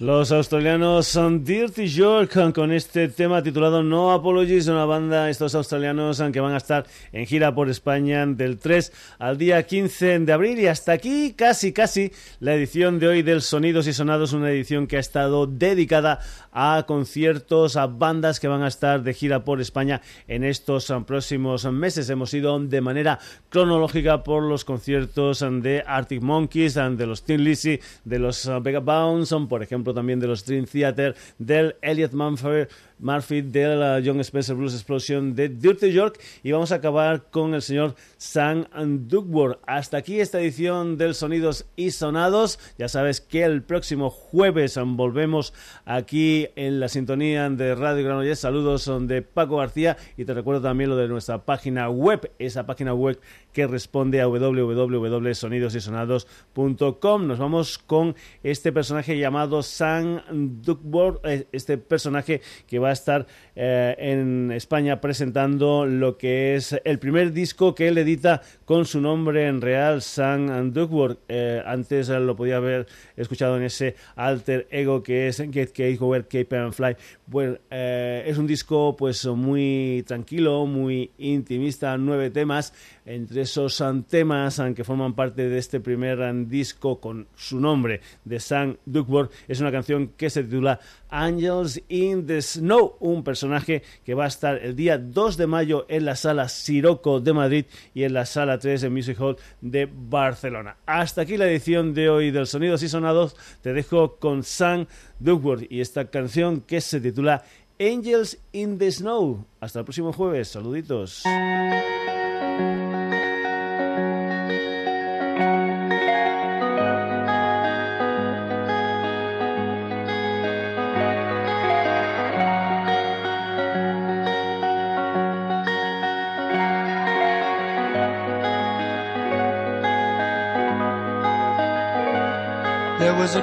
Los 0.04 0.34
australianos 0.34 1.08
son 1.08 1.46
Dirty 1.46 1.88
York 1.88 2.52
con 2.54 2.74
este 2.74 3.08
tema 3.08 3.42
titulado 3.42 3.84
No 3.84 4.12
Apologies, 4.12 4.68
una 4.68 4.84
banda, 4.84 5.30
estos 5.30 5.56
australianos 5.56 6.22
que 6.34 6.42
van 6.42 6.54
a 6.54 6.58
estar 6.58 6.86
en 7.14 7.26
gira 7.26 7.56
por 7.56 7.70
España 7.70 8.26
del 8.26 8.58
3 8.58 8.92
al 9.20 9.38
día 9.38 9.64
15 9.64 10.20
de 10.20 10.34
abril 10.34 10.60
y 10.60 10.68
hasta 10.68 10.92
aquí 10.92 11.32
casi 11.38 11.72
casi 11.72 12.12
la 12.42 12.54
edición 12.54 13.00
de 13.00 13.08
hoy 13.08 13.22
del 13.22 13.42
Sonidos 13.42 13.88
y 13.88 13.94
Sonados, 13.94 14.34
una 14.34 14.52
edición 14.52 14.88
que 14.88 14.98
ha 14.98 15.00
estado 15.00 15.48
dedicada 15.48 16.20
a 16.52 16.84
conciertos, 16.86 17.78
a 17.78 17.88
bandas 17.88 18.42
que 18.42 18.50
van 18.50 18.62
a 18.62 18.68
estar 18.68 19.04
de 19.04 19.14
gira 19.14 19.46
por 19.46 19.62
España 19.62 20.02
en 20.28 20.44
estos 20.44 20.94
próximos 21.08 21.64
meses. 21.72 22.10
Hemos 22.10 22.34
ido 22.34 22.60
de 22.60 22.82
manera 22.82 23.20
cronológica 23.48 24.22
por 24.22 24.44
los 24.44 24.66
conciertos 24.66 25.46
de 25.62 25.82
Arctic 25.88 26.22
Monkeys, 26.22 26.74
de 26.74 27.08
los 27.08 27.24
Tin 27.24 27.46
Lizzy, 27.46 27.80
de 28.04 28.20
los 28.20 28.52
Vega 28.62 28.82
Bounce, 28.82 29.34
por 29.48 29.64
ejemplo 29.64 29.93
también 29.94 30.20
de 30.20 30.28
los 30.28 30.46
Dream 30.46 30.66
Theater, 30.66 31.16
del 31.38 31.76
Elliot 31.82 32.14
Mumford, 32.14 32.68
Murphy, 33.04 33.42
del 33.42 33.80
uh, 33.80 34.02
John 34.04 34.20
Spencer 34.22 34.56
Blues 34.56 34.74
Explosion, 34.74 35.36
de 35.36 35.50
Dirty 35.50 35.92
York 35.92 36.20
y 36.42 36.52
vamos 36.52 36.72
a 36.72 36.76
acabar 36.76 37.30
con 37.30 37.54
el 37.54 37.62
señor 37.62 37.96
Sam 38.18 38.66
Duckworth. 39.08 39.60
Hasta 39.68 39.98
aquí 39.98 40.20
esta 40.20 40.40
edición 40.40 40.98
del 40.98 41.14
Sonidos 41.14 41.66
y 41.76 41.92
Sonados. 41.92 42.60
Ya 42.78 42.88
sabes 42.88 43.22
que 43.22 43.44
el 43.44 43.62
próximo 43.62 44.10
jueves 44.10 44.80
volvemos 44.84 45.54
aquí 45.86 46.48
en 46.56 46.80
la 46.80 46.88
sintonía 46.88 47.50
de 47.50 47.76
Radio 47.76 48.06
Granollers. 48.06 48.40
Saludos 48.40 48.90
de 49.02 49.22
Paco 49.22 49.58
García 49.58 49.98
y 50.18 50.26
te 50.26 50.34
recuerdo 50.34 50.62
también 50.62 50.90
lo 50.90 50.96
de 50.96 51.08
nuestra 51.08 51.46
página 51.46 51.88
web, 51.90 52.32
esa 52.40 52.66
página 52.66 52.94
web 52.94 53.20
que 53.52 53.68
responde 53.68 54.22
a 54.22 54.28
www.sonidosysonados.com. 54.28 57.28
Nos 57.28 57.40
vamos 57.40 57.78
con 57.78 58.16
este 58.42 58.72
personaje 58.72 59.18
llamado 59.18 59.62
Sam 59.64 60.62
Duckworth, 60.62 61.26
eh, 61.26 61.46
este 61.52 61.78
personaje 61.78 62.40
que 62.68 62.80
va 62.80 62.90
a 62.90 62.93
estar 62.94 63.28
eh, 63.56 63.96
en 63.98 64.52
España 64.52 65.02
presentando 65.02 65.86
lo 65.86 66.18
que 66.18 66.56
es 66.56 66.76
el 66.84 67.00
primer 67.00 67.34
disco 67.34 67.76
que 67.76 67.90
él 67.90 67.98
edita 67.98 68.42
con 68.66 68.86
su 68.86 69.02
nombre 69.02 69.48
en 69.48 69.62
real, 69.62 70.02
Sam 70.02 70.72
Duckworth. 70.72 71.20
Eh, 71.28 71.62
antes 71.66 72.10
lo 72.10 72.36
podía 72.36 72.58
haber 72.58 72.88
escuchado 73.18 73.58
en 73.58 73.64
ese 73.64 73.96
alter 74.16 74.68
ego 74.72 75.04
que 75.04 75.28
es 75.28 75.38
Get 75.38 75.72
Cake 75.74 76.02
Over 76.02 76.24
Cape 76.24 76.58
and 76.58 76.74
Fly. 76.74 76.96
Bueno, 77.28 77.58
es 77.70 78.38
un 78.38 78.48
disco 78.48 78.96
pues 78.98 79.26
muy 79.26 80.04
tranquilo, 80.08 80.66
muy 80.66 81.12
intimista, 81.18 81.98
nueve 81.98 82.30
temas 82.30 82.74
entre 83.06 83.42
esos 83.42 83.84
temas 84.08 84.62
que 84.76 84.84
forman 84.84 85.14
parte 85.14 85.50
de 85.50 85.58
este 85.58 85.80
primer 85.80 86.20
disco 86.48 87.00
con 87.00 87.28
su 87.36 87.60
nombre 87.60 88.02
de 88.24 88.40
Sam 88.40 88.78
Duckworth 88.86 89.32
es 89.48 89.60
una 89.60 89.72
canción 89.72 90.14
que 90.16 90.30
se 90.30 90.44
titula 90.44 90.80
Angels 91.10 91.82
in 91.90 92.26
the 92.26 92.42
Snow, 92.42 92.73
un 93.00 93.24
personaje 93.24 93.84
que 94.06 94.14
va 94.14 94.26
a 94.26 94.28
estar 94.28 94.58
el 94.58 94.76
día 94.76 94.98
2 94.98 95.38
de 95.38 95.48
mayo 95.48 95.86
en 95.90 96.06
la 96.06 96.16
sala 96.16 96.50
Siroco 96.50 97.20
de 97.20 97.34
Madrid 97.34 97.66
y 97.94 98.04
en 98.04 98.14
la 98.14 98.26
sala 98.26 98.58
3 98.58 98.82
de 98.82 98.90
Music 98.90 99.20
Hall 99.20 99.38
de 99.62 99.90
Barcelona. 99.92 100.78
Hasta 100.86 101.22
aquí 101.22 101.38
la 101.38 101.48
edición 101.48 101.94
de 101.94 102.10
hoy 102.10 102.32
del 102.32 102.48
Sonidos 102.48 102.84
y 102.84 102.90
Sonados. 102.90 103.36
Te 103.62 103.74
dejo 103.74 104.18
con 104.18 104.44
Sam 104.44 104.88
Duckworth 105.20 105.72
y 105.72 105.82
esta 105.82 106.10
canción 106.10 106.62
que 106.62 106.82
se 106.82 107.00
titula 107.00 107.44
Angels 107.80 108.40
in 108.52 108.78
the 108.78 108.92
Snow. 108.92 109.46
Hasta 109.60 109.80
el 109.80 109.86
próximo 109.86 110.14
jueves. 110.14 110.50
Saluditos. 110.50 111.24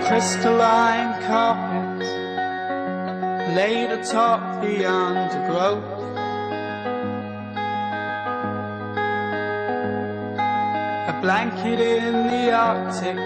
Crystalline 0.07 1.23
carpet 1.27 2.07
laid 3.55 3.91
atop 3.91 4.63
the 4.63 4.85
undergrowth. 4.85 5.85
A 11.09 11.21
blanket 11.21 11.81
in 11.81 12.27
the 12.29 12.53
Arctic 12.53 13.17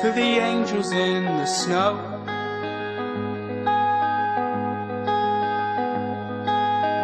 for 0.00 0.12
the 0.12 0.38
angels 0.50 0.92
in 0.92 1.24
the 1.24 1.46
snow. 1.46 2.14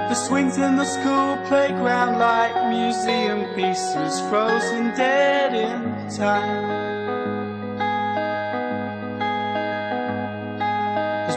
The 0.08 0.14
swings 0.14 0.58
in 0.58 0.76
the 0.76 0.84
school 0.84 1.36
playground 1.46 2.18
like 2.18 2.54
museum 2.68 3.44
pieces 3.54 4.20
frozen 4.28 4.88
dead 4.96 5.54
in 5.54 6.16
time. 6.16 6.69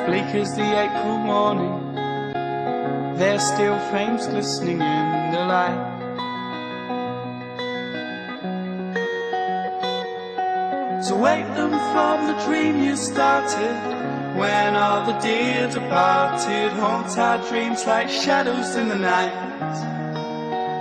Bleak 0.06 0.36
as 0.36 0.56
the 0.56 0.64
April 0.64 1.18
morning, 1.18 1.94
their 3.18 3.40
still 3.40 3.78
flames 3.90 4.28
glistening 4.28 4.82
in 4.82 5.32
the 5.32 5.46
light. 5.46 5.92
To 11.08 11.16
wake 11.16 11.48
them 11.56 11.72
from 11.92 12.28
the 12.28 12.46
dream 12.46 12.84
you 12.84 12.96
started, 12.96 13.76
when 14.38 14.76
all 14.76 15.06
the 15.06 15.18
dear 15.20 15.70
departed 15.70 16.72
haunt 16.74 17.18
our 17.18 17.38
dreams 17.50 17.86
like 17.86 18.10
shadows 18.10 18.76
in 18.76 18.90
the 18.90 18.96
night. 18.96 19.34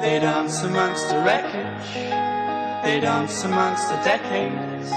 They 0.01 0.19
dance 0.19 0.63
amongst 0.63 1.09
the 1.11 1.19
wreckage, 1.19 1.95
they 2.83 2.99
dance 3.01 3.45
amongst 3.45 3.89
the 3.89 3.97
decades, 4.03 4.91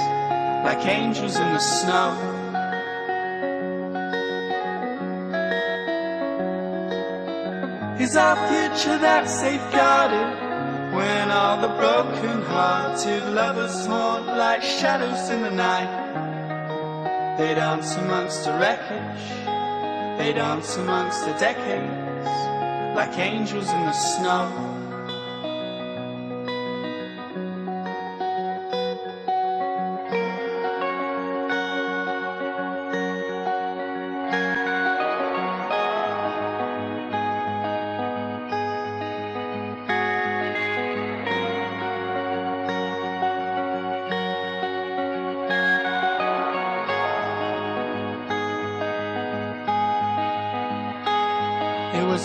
like 0.63 0.83
angels 0.87 1.35
in 1.35 1.53
the 1.53 1.59
snow. 1.59 2.34
Our 8.15 8.35
future 8.47 8.97
that's 8.97 9.39
safeguarded 9.39 10.93
when 10.93 11.31
all 11.31 11.59
the 11.59 11.67
broken-hearted 11.67 13.23
lovers 13.33 13.85
haunt 13.85 14.25
like 14.27 14.61
shadows 14.61 15.29
in 15.29 15.41
the 15.41 15.51
night. 15.51 15.91
They 17.37 17.53
dance 17.55 17.95
amongst 17.95 18.45
the 18.45 18.51
wreckage, 18.51 19.25
they 20.17 20.33
dance 20.33 20.77
amongst 20.77 21.25
the 21.25 21.33
decades 21.33 22.05
like 22.95 23.17
angels 23.17 23.69
in 23.69 23.81
the 23.81 23.91
snow. 23.91 24.74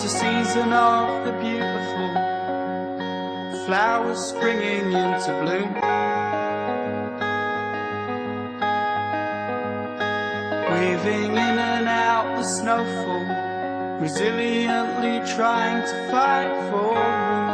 Was 0.01 0.13
the 0.13 0.19
season 0.19 0.73
of 0.73 1.25
the 1.25 1.31
beautiful 1.33 2.09
flowers 3.65 4.19
springing 4.19 4.91
into 4.93 5.31
bloom. 5.41 5.73
Weaving 10.71 11.31
in 11.31 11.59
and 11.59 11.87
out 11.87 12.37
the 12.37 12.43
snowfall, 12.43 13.25
resiliently 14.01 15.35
trying 15.35 15.81
to 15.83 16.11
fight 16.11 16.53
for 16.69 16.95
room. 17.29 17.49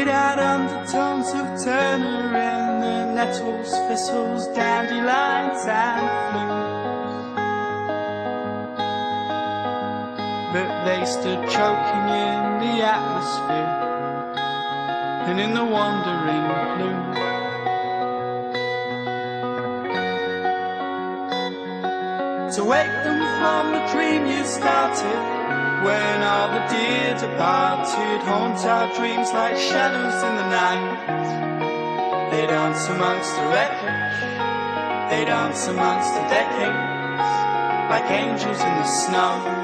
It 0.00 0.08
had 0.08 0.38
undertones 0.38 1.28
of 1.28 1.64
Turner 1.64 2.26
in 2.26 2.80
the 2.80 3.14
nettles, 3.14 3.70
thistles, 3.88 4.46
dandelions, 4.48 5.64
and 5.66 6.32
flutes. 6.32 6.57
They 10.88 11.04
stood 11.04 11.42
choking 11.50 12.06
in 12.24 12.40
the 12.64 12.74
atmosphere 12.80 13.72
and 15.28 15.38
in 15.38 15.52
the 15.52 15.62
wandering 15.62 16.44
blue. 16.76 17.00
To 22.56 22.64
wake 22.64 22.96
them 23.04 23.20
from 23.38 23.64
the 23.76 23.82
dream 23.92 24.22
you 24.32 24.42
started 24.46 25.20
when 25.84 26.22
all 26.22 26.48
the 26.56 26.64
dear 26.72 27.12
departed 27.20 28.20
haunt 28.24 28.64
our 28.64 28.88
dreams 28.96 29.30
like 29.34 29.58
shadows 29.58 30.18
in 30.28 30.34
the 30.40 30.48
night. 30.62 30.88
They 32.30 32.46
dance 32.46 32.88
amongst 32.88 33.36
the 33.36 33.44
wreckage. 33.52 34.18
They 35.10 35.26
dance 35.26 35.66
amongst 35.66 36.14
the 36.14 36.24
decades, 36.32 37.28
like 37.92 38.10
angels 38.10 38.60
in 38.68 38.74
the 38.80 38.86
snow. 38.86 39.57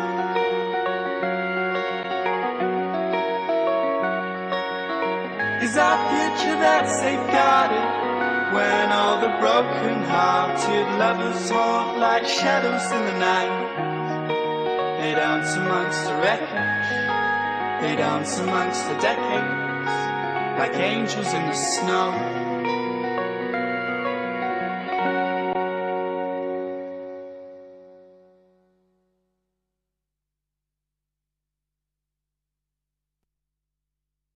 Is 5.75 5.79
our 5.79 5.99
future 6.07 6.55
that 6.55 6.87
safeguarded 6.87 8.55
when 8.55 8.93
all 8.93 9.19
the 9.21 9.35
broken-hearted 9.43 10.87
lovers 11.03 11.51
haunt 11.51 11.99
like 11.99 12.25
shadows 12.25 12.87
in 12.95 13.03
the 13.11 13.19
night? 13.19 13.51
They 15.03 15.19
dance 15.19 15.57
amongst 15.57 16.05
the 16.05 16.15
wreckage. 16.23 16.87
They 17.83 17.97
dance 17.97 18.39
amongst 18.39 18.87
the 18.87 18.95
decades, 19.03 19.91
like 20.61 20.79
angels 20.79 21.35
in 21.35 21.45
the 21.45 21.55
snow. 21.55 22.34